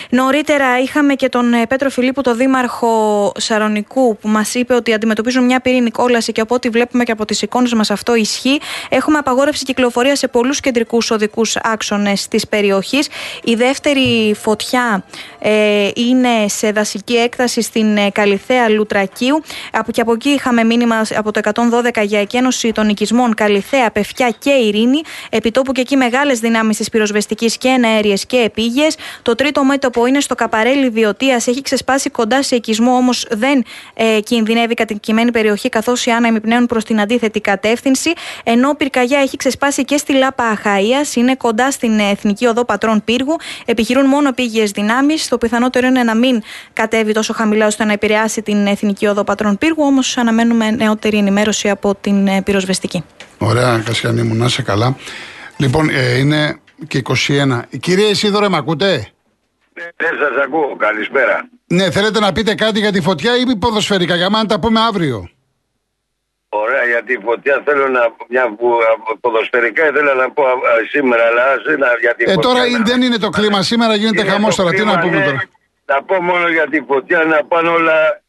Νωρίτερα 0.10 0.80
είχαμε 0.80 1.14
και 1.14 1.30
τον 1.30 1.54
ε, 1.54 1.66
Πέτρο 1.66 1.90
Φιλίππου, 1.90 2.22
τον 2.22 2.38
δήμαρχο 2.38 3.32
Σαρονικού, 3.38 4.18
που 4.18 4.28
μας 4.28 4.54
είπε 4.54 4.74
ότι 4.74 4.94
αντιμετωπίζουν 4.94 5.46
μια 5.46 5.60
πυρήνη 5.60 5.92
κόλαση 5.92 6.32
και 6.32 6.42
από 6.42 6.56
ό,τι 6.56 6.70
βλέπουμε 6.70 7.04
και 7.04 7.12
από 7.12 7.26
τις 7.26 7.42
εικόνες 7.42 7.74
μας 7.74 7.92
αυτό 7.92 8.16
ισχύει. 8.16 8.60
Έχουμε 8.90 9.18
απαγόρευση 9.18 9.64
κυκλοφορία 9.64 10.16
σε 10.16 10.28
πολλούς 10.28 10.60
κεντρικούς 10.60 11.12
οδικούς 11.12 11.56
άξονες 11.56 12.28
της 12.28 12.48
περιοχής. 12.48 13.08
Η 13.44 13.56
δεύτερη 13.56 14.36
φωτιά 14.40 15.04
ε, 15.40 15.90
είναι 15.96 16.48
σε 16.48 16.72
δασική 16.72 17.16
έκταση 17.16 17.62
στην 17.62 17.98
ε, 17.98 18.10
Καλιθέα 18.10 18.70
Λουτρακίου. 18.70 19.42
Από 19.72 19.92
και 19.92 20.02
από 20.02 20.17
εκεί 20.18 20.30
είχαμε 20.30 20.64
μήνυμα 20.64 21.02
από 21.16 21.32
το 21.32 21.40
112 21.96 22.04
για 22.06 22.20
εκένωση 22.20 22.72
των 22.72 22.90
οικισμών 22.90 23.34
Καλιθέα 23.34 23.80
Θέα, 23.80 23.92
Πεφιά 23.92 24.30
και 24.40 24.50
Ειρήνη. 24.50 25.02
Επιτόπου 25.30 25.72
και 25.72 25.82
εκεί 25.82 25.96
μεγάλες 25.96 26.40
δυνάμεις 26.40 26.78
της 26.78 26.90
πυροσβεστικής 26.90 27.58
και 27.58 27.68
εναέριες 27.68 28.26
και 28.26 28.38
επίγειες. 28.38 28.96
Το 29.22 29.36
τρίτο 29.36 29.64
μέτωπο 29.64 30.06
είναι 30.06 30.20
στο 30.20 30.36
Καπαρέλι 30.36 30.90
Βιωτία. 30.90 31.36
Έχει 31.36 31.62
ξεσπάσει 31.62 32.10
κοντά 32.10 32.44
σε 32.44 32.56
οικισμό, 32.56 32.92
όμως 32.96 33.26
δεν 33.30 33.64
ε, 33.94 34.20
κινδυνεύει 34.20 34.74
κατοικημένη 34.74 35.32
περιοχή, 35.32 35.70
καθώς 35.70 36.06
οι 36.06 36.12
άνεμοι 36.12 36.40
πνέουν 36.40 36.66
προς 36.66 36.84
την 36.84 37.00
αντίθετη 37.00 37.40
κατεύθυνση. 37.42 38.14
Ενώ 38.44 38.76
πυρκαγιά 38.76 39.20
έχει 39.20 39.38
ξεσπάσει 39.38 39.86
και 39.86 39.98
στη 39.98 40.14
Λάπα 40.14 40.44
Αχαία, 40.44 41.02
είναι 41.16 41.36
κοντά 41.36 41.72
στην 41.72 42.00
Εθνική 42.00 42.46
Οδό 42.46 42.66
Πατρών 42.66 43.04
Πύργου. 43.04 43.36
Επιχειρούν 43.66 44.06
μόνο 44.06 44.28
επίγειες 44.28 44.72
δυνάμεις. 44.72 45.28
Το 45.28 45.38
πιθανότερο 45.38 45.88
είναι 45.88 46.04
να 46.04 46.16
μην 46.16 46.42
κατέβει 46.74 47.12
τόσο 47.12 47.34
χαμηλά 47.34 47.66
ώστε 47.66 47.86
να 47.86 47.92
επηρεάσει 47.92 48.42
την 48.42 48.68
Εθνική 48.68 49.08
Οδό 49.08 49.24
Πατρών 49.24 49.58
Πύργου. 49.58 49.84
Όμως 49.84 50.07
αναμένουμε 50.16 50.72
νεότερη 50.72 51.18
ενημέρωση 51.18 51.70
από 51.70 51.96
την 52.02 52.28
ε, 52.28 52.42
πυροσβεστική. 52.42 53.04
Ωραία, 53.38 53.82
Κασιανή 53.86 54.22
μου, 54.22 54.36
να 54.36 54.46
είσαι 54.46 54.62
καλά. 54.62 54.96
Λοιπόν, 55.58 55.90
ε, 55.90 56.18
είναι 56.18 56.60
και 56.88 57.02
21. 57.28 57.62
Κύριε 57.80 58.08
Ισίδωρε, 58.08 58.50
με 58.50 58.58
ακούτε; 58.58 59.12
Ναι, 59.74 60.08
σας 60.20 60.44
ακούω. 60.44 60.76
Καλησπέρα. 60.76 61.50
Ναι, 61.68 61.92
θέλετε 61.92 62.20
να 62.20 62.32
πείτε 62.32 62.56
κάτι 62.56 62.80
για 62.80 62.92
τη 62.92 63.02
φωτιά 63.02 63.38
ή 63.38 63.58
ποδοσφαιρικά, 63.58 64.16
για 64.16 64.30
μένα 64.30 64.46
τα 64.46 64.60
πούμε 64.60 64.80
αύριο. 64.80 65.30
Ωραία, 66.50 66.84
για 66.84 67.04
τη 67.04 67.18
φωτιά 67.26 67.62
θέλω 67.66 67.88
να 67.88 68.02
μια 68.30 68.56
που 68.58 68.78
ποδοσφαιρικά 69.20 69.88
ήθελα 69.88 70.14
να 70.14 70.32
πω 70.32 70.44
σήμερα, 70.90 71.24
αλλά 71.24 71.44
να, 71.78 71.88
για 72.00 72.16
τη 72.16 72.24
ε, 72.24 72.34
φωτιά. 72.34 72.50
Τώρα 72.50 72.70
να... 72.70 72.84
δεν 72.84 73.02
είναι 73.02 73.18
το 73.18 73.30
κλίμα, 73.30 73.62
σήμερα 73.62 73.96
γίνεται 73.96 74.24
χαμός 74.24 74.56
τώρα. 74.56 74.70
Τι 74.70 74.84
να 74.84 75.00
πούμε 75.00 75.18
ναι, 75.18 75.26
τώρα; 75.26 75.44
Να 75.86 76.04
πω 76.04 76.22
μόνο 76.22 76.48
για 76.48 76.68
τη 76.70 76.82
φωτιά 76.88 77.24
να 77.24 77.44
πάνε 77.44 77.70
όλα 77.70 78.22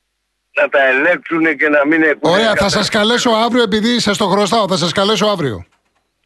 να 0.61 0.69
τα 0.69 0.79
ελέγξουν 0.89 1.57
και 1.57 1.69
να 1.69 1.87
μην 1.87 2.03
έχουν. 2.03 2.21
Ωραία, 2.21 2.53
θα 2.57 2.69
σας 2.69 2.89
καλέσω 2.89 3.31
αύριο 3.31 3.63
επειδή 3.63 4.01
σας 4.01 4.17
το 4.17 4.27
χρωστάω. 4.27 4.69
Θα 4.69 4.77
σας 4.77 4.93
καλέσω 4.93 5.27
αύριο. 5.27 5.67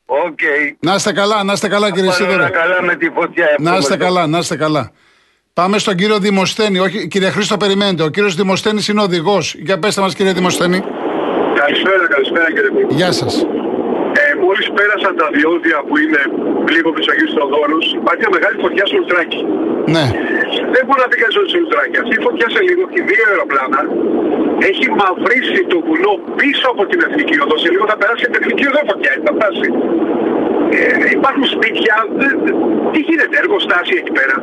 Okay. 0.06 0.76
Να 0.80 0.94
είστε 0.94 1.12
καλά, 1.12 1.42
να 1.42 1.52
είστε 1.52 1.68
καλά 1.68 1.90
κύριε 1.92 2.10
Σίδωρο. 2.10 2.42
Να 2.42 2.50
καλά 2.50 2.82
με 2.82 2.94
τη 2.94 3.10
φωτιά. 3.10 3.46
Να 3.58 3.76
είστε 3.76 3.96
καλά, 3.96 4.26
να 4.26 4.38
είστε 4.38 4.56
καλά. 4.56 4.92
Πάμε 5.52 5.78
στον 5.78 5.94
κύριο 5.94 6.18
Δημοσθένη. 6.18 6.78
Όχι, 6.78 7.08
κύριε 7.08 7.30
Χρήστο, 7.30 7.56
περιμένετε. 7.56 8.02
Ο 8.02 8.08
κύριος 8.08 8.34
Δημοσθένης 8.34 8.88
είναι 8.88 9.02
οδηγός. 9.02 9.54
Για 9.54 9.78
πέστε 9.78 10.00
μας, 10.00 10.14
κύριε 10.14 10.32
Δημοσθένη. 10.32 10.82
Καλησπέρα, 11.54 12.08
καλησπέρα 12.08 12.46
κύριε 12.46 12.70
Πίπη. 12.70 12.94
Γεια 12.94 13.12
σας. 13.12 13.46
Ε, 14.42 14.46
Μόλις 14.46 14.66
πέρασαν 14.78 15.12
τα 15.22 15.28
διόδια 15.36 15.78
που 15.86 15.94
είναι 16.02 16.22
λίγο 16.74 16.88
πίσω 16.96 17.10
εκεί 17.14 17.26
στο 17.34 17.44
δώρο, 17.52 17.78
υπάρχει 18.00 18.20
μια 18.24 18.32
μεγάλη 18.36 18.56
φωτιά 18.64 18.84
στο 18.88 18.96
Λουτράκι. 19.00 19.40
Ναι. 19.94 20.04
Δεν 20.74 20.82
μπορεί 20.84 21.00
να 21.04 21.08
πει 21.10 21.16
κανείς 21.22 21.36
ότι 21.40 21.48
στο 21.52 21.58
Λουτράκι. 21.62 21.96
Αυτή 22.02 22.14
η 22.20 22.22
φωτιά 22.26 22.46
σε 22.54 22.60
λίγο 22.68 22.80
έχει 22.88 23.00
δύο 23.10 23.24
αεροπλάνα. 23.30 23.80
Έχει 24.70 24.84
μαυρίσει 25.00 25.60
το 25.72 25.76
βουνό 25.86 26.12
πίσω 26.40 26.66
από 26.74 26.82
την 26.90 26.98
εθνική 27.06 27.36
οδό. 27.44 27.56
Σε 27.62 27.68
λίγο 27.72 27.84
θα 27.90 27.96
περάσει 28.00 28.20
και 28.22 28.28
την 28.32 28.38
εθνική 28.42 28.64
οδό 28.70 28.80
φωτιά. 28.90 29.10
Θα 29.26 29.32
φτάσει. 29.36 29.68
Ε, 30.76 30.80
υπάρχουν 31.16 31.44
σπίτια. 31.54 31.94
Τι 32.92 33.00
γίνεται, 33.08 33.34
εργοστάσια 33.42 33.98
εκεί 34.02 34.12
πέρα. 34.18 34.36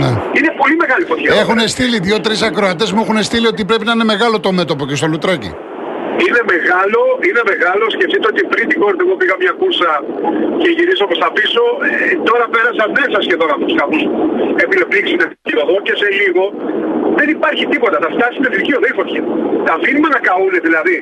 Ναι. 0.00 0.10
Είναι 0.36 0.50
πολύ 0.60 0.74
μεγάλη 0.82 1.04
φωτιά. 1.10 1.28
Έχουν 1.42 1.58
στείλει 1.74 1.98
δύο-τρει 2.08 2.34
ακροατές 2.50 2.88
μου 2.94 3.00
έχουν 3.04 3.18
στείλει 3.28 3.46
ότι 3.52 3.62
πρέπει 3.70 3.84
να 3.88 3.92
είναι 3.96 4.06
μεγάλο 4.12 4.36
το 4.46 4.50
μέτωπο 4.58 4.82
και 4.88 4.96
στο 5.00 5.06
Λουτράκι. 5.12 5.52
Είναι 6.24 6.42
μεγάλο, 6.52 7.02
είναι 7.28 7.42
μεγάλο. 7.52 7.84
Σκεφτείτε 7.96 8.26
ότι 8.32 8.40
πριν 8.52 8.64
την 8.70 8.78
κόρη 8.82 8.96
εγώ 9.04 9.14
πήγα 9.20 9.36
μια 9.42 9.52
κούρσα 9.60 9.92
και 10.60 10.68
γυρίσω 10.76 11.04
προς 11.10 11.20
τα 11.24 11.28
πίσω. 11.36 11.62
Ε, 11.88 11.92
τώρα 12.28 12.44
πέρασα 12.54 12.84
μέσα 12.98 13.16
σχεδόν 13.26 13.48
από 13.54 13.62
τους 13.66 13.74
κάπου 13.80 13.98
επιλεπλήξει 14.64 15.14
την 15.46 15.56
οδό 15.62 15.76
και 15.86 15.94
σε 16.00 16.08
λίγο 16.20 16.42
δεν 17.18 17.28
υπάρχει 17.36 17.64
τίποτα. 17.72 17.96
Θα 18.04 18.08
φτάσει 18.14 18.34
στην 18.38 18.46
εθνική 18.50 18.72
οδό 18.78 18.86
η 18.92 18.94
φωτιά. 19.00 19.22
Τα 19.66 19.72
αφήνουμε 19.78 20.08
να 20.14 20.20
καούν 20.26 20.54
δηλαδή. 20.66 20.96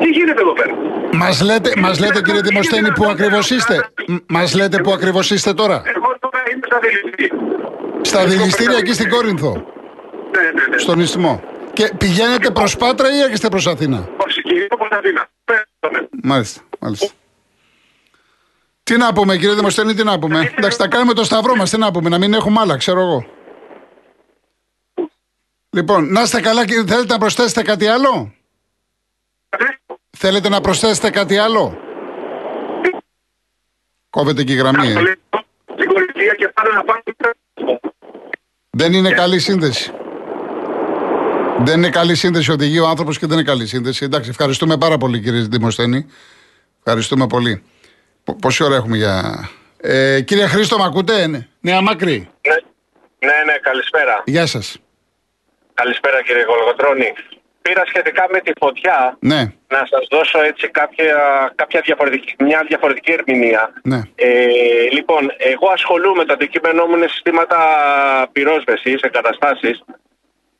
Τι 0.00 0.08
γίνεται 0.16 0.40
εδώ 0.46 0.54
πέρα; 0.60 0.74
Μας 1.22 1.36
λέτε, 1.48 1.70
μας 1.84 1.96
λέτε 2.02 2.20
κύριε 2.26 2.40
Δημοσθένη 2.48 2.90
που 2.96 3.04
ακριβώς 3.14 3.50
είστε; 3.50 3.76
Μας 4.36 4.48
λέτε 4.58 4.76
που 4.82 4.90
ακριβώς 4.96 5.26
είστε 5.30 5.52
τώρα; 5.60 5.82
Εγώ 5.94 6.08
τώρα 6.24 6.40
είμαι 6.50 6.66
στα 6.70 6.78
δηληστήρια. 6.84 7.32
Στα 8.10 8.20
δηληστήρια 8.30 8.78
εκεί 8.82 8.92
στην 8.92 9.08
Κόρινθο. 9.10 9.52
Ναι, 10.34 10.42
ναι, 10.56 10.64
ναι. 10.70 10.78
Στον 10.78 11.00
Ισθμό. 11.00 11.42
Και 11.74 11.92
πηγαίνετε 11.98 12.50
προς 12.50 12.76
Πάτρα 12.76 13.14
ή 13.14 13.20
έρχεστε 13.20 13.48
προς 13.48 13.66
Αθήνα; 13.66 14.08
Όχι, 14.16 14.42
κυρίω 14.42 14.66
προς 14.66 14.88
Αθήνα. 14.90 15.28
Μάλιστα, 16.22 16.60
μάλιστα. 16.78 17.06
Τι 18.82 18.96
να 18.96 19.12
πούμε, 19.12 19.36
κύριε 19.36 19.54
Δημοσθένη, 19.54 19.94
τι 19.94 20.04
να 20.04 20.18
πούμε. 20.18 20.52
Εντάξει, 20.56 20.78
θα 20.78 20.88
κάνουμε 20.88 21.12
το 21.12 21.24
σταυρό 21.24 21.56
μας, 21.56 21.70
τι 21.70 21.78
να 21.78 21.90
πούμε, 21.90 22.08
να 22.08 22.18
μην 22.18 22.34
έχουμε 22.34 22.60
άλλα, 22.60 22.76
ξέρω 22.76 23.00
εγώ. 23.00 23.26
Λοιπόν, 25.70 26.12
να 26.12 26.22
είστε 26.22 26.40
καλά 26.40 26.66
και 26.66 26.74
θέλετε 26.86 27.12
να 27.12 27.18
προσθέσετε 27.18 27.62
κάτι 27.62 27.86
άλλο; 27.86 28.34
Θέλετε 30.16 30.48
να 30.48 30.60
προσθέσετε 30.60 31.10
κάτι 31.10 31.36
άλλο; 31.36 31.78
Κόβεται 34.10 34.44
και 34.44 34.52
η 34.52 34.56
γραμμή. 34.56 34.88
Ε. 34.88 35.02
Δεν 38.70 38.92
είναι 38.92 39.10
καλή 39.10 39.38
σύνδεση. 39.38 39.92
Δεν 41.58 41.78
είναι 41.78 41.90
καλή 41.90 42.14
σύνδεση. 42.14 42.50
Οδηγεί 42.50 42.78
ο 42.78 42.86
άνθρωπος 42.86 43.18
και 43.18 43.26
δεν 43.26 43.38
είναι 43.38 43.46
καλή 43.46 43.66
σύνδεση. 43.66 44.04
Εντάξει, 44.04 44.30
ευχαριστούμε 44.30 44.76
πάρα 44.76 44.96
πολύ 44.96 45.20
κύριε 45.20 45.40
Δημοσθένη. 45.40 46.06
Ευχαριστούμε 46.78 47.26
πολύ. 47.26 47.62
Πόση 48.40 48.64
ώρα 48.64 48.74
έχουμε 48.74 48.96
για. 48.96 49.48
Ε, 49.80 50.20
κύριε 50.20 50.46
Χρήστο, 50.46 50.78
με 50.78 50.84
ακούτε, 50.84 51.26
ναι. 51.26 51.46
Νέα 51.60 51.80
Μάκρη. 51.80 52.28
Ναι, 52.48 52.54
ναι, 53.28 53.52
ναι, 53.52 53.58
καλησπέρα. 53.58 54.22
Γεια 54.26 54.46
σας. 54.46 54.78
Καλησπέρα 55.74 56.22
κύριε 56.22 56.44
Γολγοτρώνη. 56.44 57.12
Πήρα 57.62 57.82
σχετικά 57.86 58.26
με 58.32 58.40
τη 58.40 58.52
φωτιά 58.60 59.16
ναι. 59.20 59.40
να 59.68 59.86
σας 59.90 60.06
δώσω 60.10 60.42
έτσι 60.42 60.68
κάποια, 60.68 61.16
κάποια 61.54 61.80
διαφορετική, 61.84 62.34
μια 62.38 62.64
διαφορετική 62.68 63.12
ερμηνεία. 63.12 63.72
Ναι. 63.82 64.00
Ε, 64.14 64.26
λοιπόν, 64.92 65.30
εγώ 65.38 65.68
ασχολούμαι, 65.72 66.24
το 66.24 66.32
αντικείμενό 66.32 66.86
μου 66.86 66.96
είναι 66.96 67.06
συστήματα 67.06 67.58
πυρόσβεσης, 68.32 69.00
εγκαταστάσεις 69.00 69.84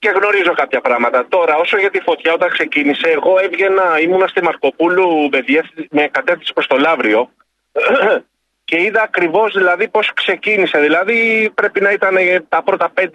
και 0.05 0.19
γνωρίζω 0.19 0.53
κάποια 0.55 0.81
πράγματα. 0.81 1.27
Τώρα, 1.29 1.57
όσο 1.57 1.79
για 1.79 1.91
τη 1.91 2.01
φωτιά, 2.01 2.33
όταν 2.33 2.51
ξεκίνησε, 2.51 3.09
εγώ 3.09 3.39
έβγαινα, 3.39 4.01
ήμουνα 4.01 4.27
στη 4.27 4.43
Μαρκοπούλου 4.43 5.29
με, 5.33 5.45
με 5.91 6.09
κατεύθυνση 6.09 6.53
προς 6.53 6.67
το 6.67 6.77
Λαύριο 6.77 7.31
και 8.69 8.83
είδα 8.83 9.03
ακριβώς 9.03 9.53
δηλαδή 9.53 9.89
πώς 9.89 10.13
ξεκίνησε. 10.13 10.79
Δηλαδή 10.79 11.51
πρέπει 11.55 11.81
να 11.81 11.91
ήταν 11.91 12.17
τα 12.49 12.63
πρώτα 12.63 12.93
5-7 12.95 13.07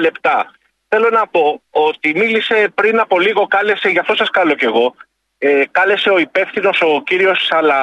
λεπτά. 0.00 0.50
Θέλω 0.88 1.10
να 1.10 1.26
πω 1.26 1.62
ότι 1.70 2.12
μίλησε 2.14 2.72
πριν 2.74 3.00
από 3.00 3.18
λίγο, 3.18 3.46
κάλεσε, 3.46 3.88
γι' 3.88 3.98
αυτό 3.98 4.14
σας 4.14 4.30
καλώ 4.30 4.54
κι 4.54 4.64
εγώ, 4.64 4.94
ε, 5.38 5.62
κάλεσε 5.70 6.10
ο 6.10 6.18
υπεύθυνος 6.18 6.80
ο 6.80 7.02
κύριος 7.02 7.48
αλλά 7.52 7.78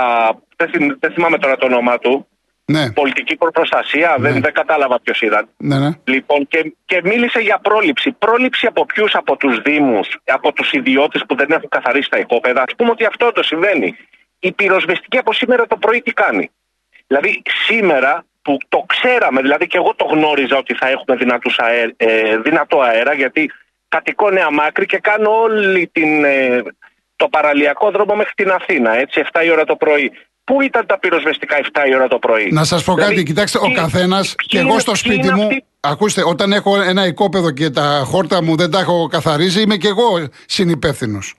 δεν, 0.55 0.97
δεν 0.99 1.11
θυμάμαι 1.11 1.37
τώρα 1.37 1.57
το 1.57 1.65
όνομά 1.65 1.97
του. 1.97 2.27
Ναι. 2.71 2.91
Πολιτική 2.91 3.35
προστασία, 3.35 4.15
ναι. 4.19 4.29
δεν, 4.29 4.41
δεν 4.41 4.53
κατάλαβα 4.53 4.99
ποιος 4.99 5.21
ήταν. 5.21 5.49
Ναι, 5.57 5.79
ναι. 5.79 5.89
Λοιπόν, 6.03 6.47
και, 6.47 6.73
και 6.85 7.01
μίλησε 7.03 7.39
για 7.39 7.59
πρόληψη. 7.59 8.11
Πρόληψη 8.11 8.65
από 8.65 8.85
ποιους, 8.85 9.15
από 9.15 9.37
τους 9.37 9.61
Δήμους, 9.61 10.07
από 10.25 10.53
τους 10.53 10.71
ιδιώτες 10.71 11.23
που 11.27 11.35
δεν 11.35 11.51
έχουν 11.51 11.69
καθαρίσει 11.69 12.09
τα 12.09 12.17
οικόπεδα. 12.17 12.61
Α 12.61 12.75
πούμε 12.77 12.89
ότι 12.89 13.05
αυτό 13.05 13.31
το 13.31 13.43
συμβαίνει. 13.43 13.95
Η 14.39 14.51
πυροσβεστική 14.51 15.17
από 15.17 15.33
σήμερα 15.33 15.67
το 15.67 15.77
πρωί 15.77 16.01
τι 16.01 16.11
κάνει; 16.11 16.51
Δηλαδή, 17.07 17.41
σήμερα 17.67 18.25
που 18.41 18.57
το 18.69 18.85
ξέραμε, 18.87 19.41
δηλαδή 19.41 19.67
και 19.67 19.77
εγώ 19.77 19.95
το 19.95 20.05
γνώριζα 20.05 20.57
ότι 20.57 20.73
θα 20.73 20.87
έχουμε 20.87 21.17
δυνατούς 21.17 21.59
αέ, 21.59 21.93
ε, 21.97 22.37
δυνατό 22.37 22.81
αέρα, 22.81 23.13
γιατί 23.13 23.51
κατοικώ 23.87 24.29
Νέα 24.29 24.51
Μάκρη 24.51 24.85
και 24.85 24.97
κάνω 24.97 25.41
όλη 25.41 25.87
την, 25.87 26.23
ε, 26.23 26.63
το 27.15 27.27
παραλιακό 27.27 27.91
δρόμο 27.91 28.15
μέχρι 28.15 28.33
την 28.35 28.51
Αθήνα, 28.51 28.97
έτσι, 28.97 29.19
7 29.31 29.45
η 29.45 29.51
ώρα 29.51 29.63
το 29.63 29.75
πρωί. 29.75 30.11
Πού 30.47 30.61
ήταν 30.61 30.85
τα 30.85 30.99
πυροσβεστικά 30.99 31.55
7 31.57 31.87
η 31.89 31.95
ώρα 31.95 32.07
το 32.07 32.19
πρωί; 32.19 32.49
Να 32.51 32.63
σας 32.63 32.83
πω 32.83 32.93
κάτι, 32.93 33.07
Δηλαδή, 33.07 33.23
κοιτάξτε, 33.25 33.57
ο 33.57 33.61
ποιοι- 33.61 33.75
καθένας 33.75 34.35
και 34.35 34.45
ποιοι 34.49 34.59
εγώ 34.63 34.69
είναι- 34.71 34.79
στο 34.81 34.91
ποιοι 34.91 35.01
σπίτι 35.01 35.27
είναι 35.27 35.35
μου. 35.35 35.41
αυτοί- 35.43 35.63
Ακούστε, 35.79 36.21
όταν 36.25 36.53
έχω 36.53 36.81
ένα 36.81 37.05
οικόπεδο 37.07 37.51
και 37.51 37.69
τα 37.69 38.01
χόρτα 38.05 38.43
μου 38.43 38.55
δεν 38.55 38.71
τα 38.71 38.79
έχω 38.79 39.07
καθαρίσει, 39.07 39.61
είμαι 39.61 39.75
και 39.75 39.87
εγώ 39.87 40.27
συνυπεύθυνος. 40.45 41.33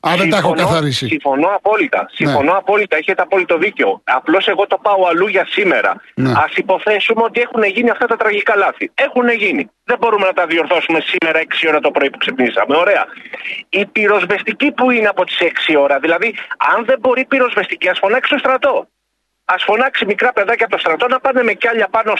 Αν 0.00 0.16
δεν 0.16 0.30
τα 0.30 0.36
έχω 0.36 0.46
Συμφωνώ- 0.46 0.68
καθαρίσει. 0.68 1.06
Συμφωνώ 1.06 1.48
απόλυτα. 1.54 2.06
Συμφωνώ 2.12 2.52
Ναι. 2.52 2.58
απόλυτα. 2.58 2.96
Έχετε 2.96 3.22
απόλυτο 3.22 3.58
δίκιο. 3.58 4.00
Απλώς 4.04 4.46
εγώ 4.48 4.66
το 4.66 4.78
πάω 4.78 5.06
αλλού 5.08 5.26
για 5.26 5.46
σήμερα. 5.50 6.00
Ναι. 6.14 6.30
Α 6.30 6.44
υποθέσουμε 6.56 7.22
ότι 7.22 7.40
έχουν 7.40 7.62
γίνει 7.62 7.90
αυτά 7.90 8.06
τα 8.06 8.16
τραγικά 8.16 8.56
λάθη. 8.56 8.90
Έχουν 8.94 9.28
γίνει. 9.28 9.70
Δεν 9.84 9.98
μπορούμε 10.00 10.26
να 10.26 10.32
τα 10.32 10.46
διορθώσουμε 10.46 11.00
σήμερα 11.00 11.38
6 11.38 11.68
ώρα 11.68 11.80
το 11.80 11.90
πρωί 11.90 12.10
που 12.10 12.18
ξυπνήσαμε. 12.18 12.76
Ωραία. 12.76 13.06
Η 13.68 13.86
πυροσβεστική 13.86 14.72
που 14.72 14.90
είναι 14.90 15.08
από 15.08 15.24
τις 15.24 15.38
6 15.40 15.76
ώρα, 15.76 15.98
δηλαδή, 15.98 16.34
αν 16.74 16.84
δεν 16.84 16.98
μπορεί 17.00 17.20
η 17.20 17.24
πυροσβεστική, 17.24 17.88
ας 17.88 17.98
φωνάξει 17.98 18.30
το 18.32 18.38
στρατό. 18.38 18.88
Α 19.44 19.54
φωνάξει 19.58 20.04
μικρά 20.04 20.32
παιδάκια 20.32 20.64
από 20.66 20.74
το 20.74 20.80
στρατό 20.80 21.06
να 21.08 21.20
πάνε 21.20 21.42
με 21.42 21.52
κιάλια 21.52 21.88
πάνω 21.88 22.12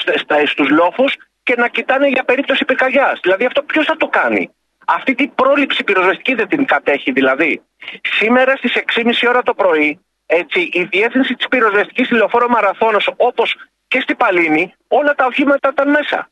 στους 0.46 0.68
λόφους 0.70 1.14
και 1.42 1.54
να 1.56 1.68
κοιτάνε 1.68 2.09
για 2.09 2.24
περίπτωση 2.24 2.64
πυρκαγιάς. 2.64 3.20
Δηλαδή, 3.22 3.44
αυτό 3.44 3.62
ποιος 3.62 3.87
θα 3.87 3.96
το 3.96 4.06
κάνει; 4.09 4.50
Αυτή 4.94 5.14
την 5.14 5.35
πρόληψη 5.35 5.85
πυροσβεστική 5.85 6.35
δεν 6.35 6.48
την 6.48 6.64
κατέχει 6.64 7.12
δηλαδή. 7.12 7.62
Σήμερα 8.03 8.57
στις 8.57 8.72
6.30 8.94 9.12
ώρα 9.29 9.42
το 9.42 9.55
πρωί, 9.55 10.00
έτσι, 10.26 10.61
η 10.72 10.83
διεύθυνση 10.83 11.35
της 11.35 11.48
πυροσβεστικής 11.48 12.09
τηλεοφόρο 12.09 12.48
Μαραθώνος, 12.48 13.12
όπως 13.16 13.57
και 13.88 14.00
στην 14.00 14.16
Παλίνη, 14.16 14.74
όλα 14.88 15.14
τα 15.14 15.26
οχήματα 15.26 15.68
ήταν 15.72 15.90
μέσα. 15.90 16.31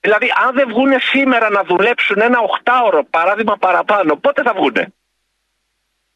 Δηλαδή, 0.00 0.32
αν 0.46 0.54
δεν 0.54 0.68
βγουν 0.68 1.00
σήμερα 1.00 1.50
να 1.50 1.62
δουλέψουν 1.64 2.20
ένα 2.20 2.38
οχτάωρο 2.40 3.04
παράδειγμα 3.10 3.56
παραπάνω, 3.56 4.16
πότε 4.16 4.42
θα 4.42 4.52
βγουνε. 4.52 4.92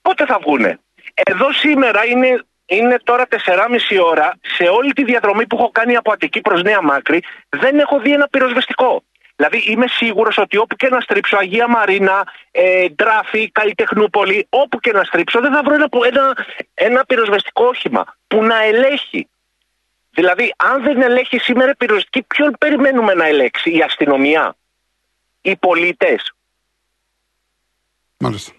Πότε 0.03 0.27
θα 0.27 0.39
βγουνε. 0.41 0.79
Εδώ 1.15 1.53
σήμερα 1.53 2.07
είναι, 2.07 2.45
είναι 2.67 2.97
τώρα 3.05 3.27
4,5 3.29 4.05
ώρα. 4.05 4.39
Σε 4.41 4.65
όλη 4.65 4.93
τη 4.93 5.05
διαδρομή 5.05 5.47
που 5.47 5.57
έχω 5.57 5.71
κάνει 5.71 5.97
από 5.97 6.13
Αττική 6.13 6.41
προς 6.41 6.63
Νέα 6.63 6.83
Μάκρη, 6.83 7.23
δεν 7.49 7.79
έχω 7.79 8.01
δει 8.01 8.13
ένα 8.13 8.29
πυροσβεστικό. 8.29 9.03
Δηλαδή 9.41 9.71
είμαι 9.71 9.87
σίγουρος 9.89 10.39
ότι 10.39 10.57
όπου 10.57 10.77
και 10.77 10.89
να 10.89 11.01
στρίψω, 11.01 11.37
Αγία 11.37 11.69
Μαρίνα, 11.69 12.27
ε, 12.51 12.89
Ντράφη, 12.89 13.51
Καλλιτεχνούπολη, 13.51 14.47
όπου 14.49 14.79
και 14.79 14.93
να 14.93 15.05
στρίψω, 15.05 15.41
δεν 15.41 15.53
θα 15.53 15.63
βρω 15.63 15.75
ένα, 15.75 15.89
ένα, 16.07 16.37
ένα 16.75 17.05
πυροσβεστικό 17.05 17.65
όχημα 17.65 18.05
που 18.27 18.45
να 18.45 18.63
ελέγχει. 18.63 19.29
Δηλαδή, 20.11 20.55
αν 20.57 20.83
δεν 20.83 21.03
ελέγχει 21.03 21.39
σήμερα 21.39 21.75
πυροσβεστική, 21.75 22.23
ποιον 22.23 22.57
περιμένουμε 22.59 23.15
να 23.15 23.27
ελέγξει, 23.27 23.77
η 23.77 23.83
αστυνομία, 23.83 24.57
οι 25.41 25.57
πολίτες; 25.57 26.35
Μάλιστα. 28.19 28.53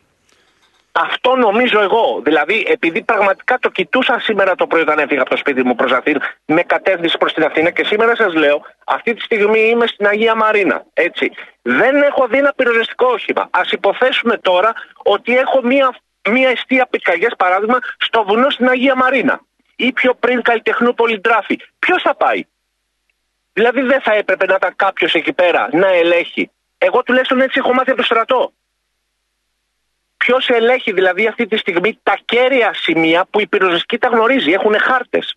Αυτό 0.91 1.35
νομίζω 1.35 1.81
εγώ. 1.81 2.21
Δηλαδή, 2.23 2.65
επειδή 2.67 3.01
πραγματικά 3.01 3.59
το 3.59 3.69
κοιτούσα 3.69 4.19
σήμερα 4.19 4.55
το 4.55 4.67
πρωί 4.67 4.81
όταν 4.81 4.99
έφυγα 4.99 5.21
από 5.21 5.29
το 5.29 5.37
σπίτι 5.37 5.63
μου 5.63 5.75
προς 5.75 5.91
Αθήνα, 5.91 6.21
με 6.45 6.61
κατεύθυνση 6.63 7.17
προς 7.17 7.33
την 7.33 7.43
Αθήνα 7.43 7.69
και 7.69 7.83
σήμερα 7.83 8.15
σας 8.15 8.33
λέω, 8.33 8.61
αυτή 8.85 9.13
τη 9.13 9.21
στιγμή 9.21 9.59
είμαι 9.59 9.87
στην 9.87 10.05
Αγία 10.07 10.35
Μαρίνα. 10.35 10.85
Έτσι. 10.93 11.31
Δεν 11.61 12.01
έχω 12.01 12.27
δει 12.27 12.37
ένα 12.37 12.53
πυροσβεστικό 12.55 13.05
όχημα. 13.05 13.41
Α 13.41 13.61
υποθέσουμε 13.71 14.37
τώρα 14.37 14.73
ότι 15.03 15.37
έχω 15.37 15.61
μία, 15.63 15.95
μία 16.29 16.49
αιστεία 16.49 16.87
πυρκαγιέ, 16.89 17.27
παράδειγμα, 17.37 17.79
στο 17.97 18.23
βουνό 18.23 18.49
στην 18.49 18.69
Αγία 18.69 18.95
Μαρίνα. 18.95 19.41
Ή 19.75 19.91
πιο 19.91 20.13
πριν 20.13 20.41
καλλιτεχνούπολη 20.41 21.19
Ντράφη. 21.19 21.59
Ποιος 21.79 22.01
θα 22.01 22.15
πάει; 22.15 22.45
Δηλαδή, 23.53 23.81
δεν 23.81 24.01
θα 24.01 24.13
έπρεπε 24.13 24.45
να 24.45 24.53
ήταν 24.53 24.73
κάποιος 24.75 25.13
εκεί 25.13 25.33
πέρα 25.33 25.69
να 25.71 25.87
ελέγχει. 25.87 26.51
Εγώ 26.77 27.03
τουλάχιστον 27.03 27.41
έτσι 27.41 27.59
έχω 27.63 27.73
μάθει 27.73 27.89
από 27.89 27.99
το 27.99 28.05
στρατό. 28.05 28.53
Ποιος 30.23 30.49
ελέγχει 30.49 30.91
δηλαδή 30.91 31.27
αυτή 31.27 31.47
τη 31.47 31.57
στιγμή 31.57 31.99
τα 32.03 32.17
κέρια 32.25 32.73
σημεία 32.73 33.25
που 33.29 33.39
η 33.39 33.47
πυροσβεστική 33.47 33.97
τα 33.97 34.07
γνωρίζει. 34.07 34.51
Έχουν 34.51 34.75
χάρτες. 34.79 35.35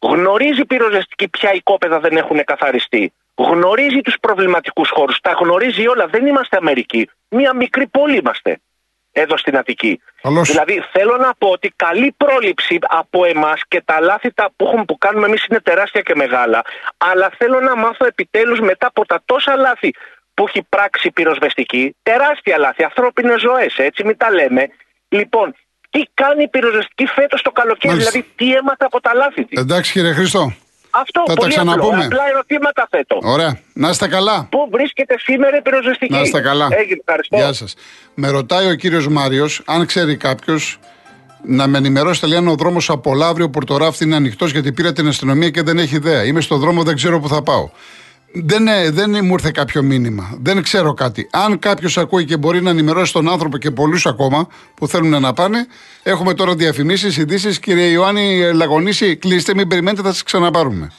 Γνωρίζει 0.00 0.60
η 0.60 0.64
πυροσβεστική 0.64 1.28
ποια 1.28 1.52
οικόπεδα 1.52 2.00
δεν 2.00 2.16
έχουν 2.16 2.44
καθαριστεί. 2.44 3.12
Γνωρίζει 3.34 4.00
τους 4.00 4.16
προβληματικούς 4.20 4.90
χώρους. 4.90 5.20
Τα 5.20 5.32
γνωρίζει 5.40 5.88
όλα. 5.88 6.06
Δεν 6.06 6.26
είμαστε 6.26 6.56
Αμερική. 6.56 7.10
Μία 7.28 7.54
μικρή 7.54 7.86
πόλη 7.86 8.16
είμαστε 8.16 8.60
εδώ 9.12 9.36
στην 9.36 9.56
Αττική. 9.56 10.00
Καλώς. 10.22 10.48
Δηλαδή 10.48 10.82
θέλω 10.92 11.16
να 11.16 11.34
πω 11.38 11.48
ότι 11.48 11.72
καλή 11.76 12.14
πρόληψη 12.16 12.78
από 12.80 13.24
εμάς 13.24 13.62
και 13.68 13.82
τα 13.84 14.00
λάθη 14.00 14.32
τα 14.32 14.50
που, 14.56 14.64
έχουμε, 14.66 14.84
που 14.84 14.98
κάνουμε 14.98 15.26
εμείς 15.26 15.44
είναι 15.44 15.60
τεράστια 15.60 16.00
και 16.00 16.14
μεγάλα. 16.14 16.62
Αλλά 16.96 17.30
θέλω 17.38 17.60
να 17.60 17.76
μάθω 17.76 18.06
επιτέλους 18.06 18.60
μετά 18.60 18.86
από 18.86 19.06
τα 19.06 19.22
τόσα 19.24 19.56
λάθη 19.56 19.94
που 20.40 20.46
έχει 20.48 20.62
πράξει 20.68 21.06
η 21.06 21.10
πυροσβεστική, 21.10 21.96
τεράστια 22.02 22.58
λάθη, 22.58 22.82
ανθρώπινες 22.82 23.40
ζωές, 23.40 23.72
έτσι 23.76 24.04
μην 24.04 24.16
τα 24.16 24.30
λέμε. 24.30 24.62
Λοιπόν, 25.08 25.54
τι 25.90 26.02
κάνει 26.14 26.42
η 26.42 26.48
πυροσβεστική 26.48 27.06
φέτος 27.06 27.42
το 27.42 27.50
καλοκαίρι, 27.50 27.92
Μάλιστα. 27.92 28.10
δηλαδή 28.10 28.32
τι 28.36 28.52
έμαθε 28.54 28.84
από 28.90 29.00
τα 29.00 29.14
λάθη 29.14 29.44
της; 29.44 29.60
Εντάξει 29.60 29.92
κύριε 29.92 30.12
Χρήστο. 30.12 30.52
Αυτό 30.90 31.22
θα 31.26 31.34
τα 31.34 31.40
πολύ 31.40 31.54
απλό, 31.58 31.72
ξαναπούμε. 31.72 32.04
απλά 32.04 32.28
ερωτήματα 32.28 32.86
θέτω. 32.90 33.18
Ωραία. 33.22 33.60
Να 33.72 33.88
είστε 33.88 34.08
καλά. 34.08 34.46
Πού 34.50 34.68
βρίσκεται 34.72 35.14
σήμερα 35.18 35.56
η 35.56 35.62
πυροσβεστική; 35.62 36.12
Να 36.12 36.20
είστε 36.20 36.40
καλά. 36.40 36.68
Έγινε, 36.70 37.00
ευχαριστώ. 37.06 37.36
Γεια 37.36 37.52
σας. 37.52 37.74
Με 38.14 38.28
ρωτάει 38.30 38.66
ο 38.70 38.74
κύριος 38.74 39.08
Μάριος, 39.08 39.62
αν 39.66 39.86
ξέρει 39.86 40.16
κάποιος, 40.16 40.78
να 41.44 41.66
με 41.66 41.78
ενημερώσετε 41.78 42.26
λέει 42.26 42.38
αν 42.38 42.48
ο 42.48 42.54
δρόμος 42.54 42.90
από 42.90 43.14
Λαύριο 43.14 43.50
Πορτοράφτη 43.50 44.04
είναι 44.04 44.16
ανοιχτός 44.16 44.50
γιατί 44.50 44.72
πήρα 44.72 44.92
την 44.92 45.06
αστυνομία 45.08 45.50
και 45.50 45.62
δεν 45.62 45.78
έχει 45.78 45.94
ιδέα. 45.94 46.24
Είμαι 46.24 46.40
στο 46.40 46.56
δρόμο, 46.56 46.82
δεν 46.82 46.94
ξέρω 46.94 47.20
που 47.20 47.28
θα 47.28 47.42
πάω. 47.42 47.70
Δεν, 48.32 48.68
ε, 48.68 48.90
δεν 48.90 49.10
μου 49.22 49.32
ήρθε 49.32 49.50
κάποιο 49.50 49.82
μήνυμα. 49.82 50.38
Δεν 50.42 50.62
ξέρω 50.62 50.94
κάτι. 50.94 51.28
Αν 51.30 51.58
κάποιος 51.58 51.98
ακούει 51.98 52.24
και 52.24 52.36
μπορεί 52.36 52.62
να 52.62 52.70
ενημερώσει 52.70 53.12
τον 53.12 53.28
άνθρωπο 53.28 53.58
και 53.58 53.70
πολλούς 53.70 54.06
ακόμα 54.06 54.48
που 54.74 54.88
θέλουν 54.88 55.20
να 55.20 55.32
πάνε, 55.32 55.66
έχουμε 56.02 56.34
τώρα 56.34 56.54
διαφημίσεις, 56.54 57.16
ειδήσεις. 57.16 57.58
Κύριε 57.58 57.86
Ιωάννη 57.86 58.52
Λαγονίση, 58.52 59.16
κλείστε, 59.16 59.54
μην 59.54 59.68
περιμένετε, 59.68 60.02
θα 60.02 60.12
σας 60.12 60.22
ξαναπάρουμε. 60.22 60.90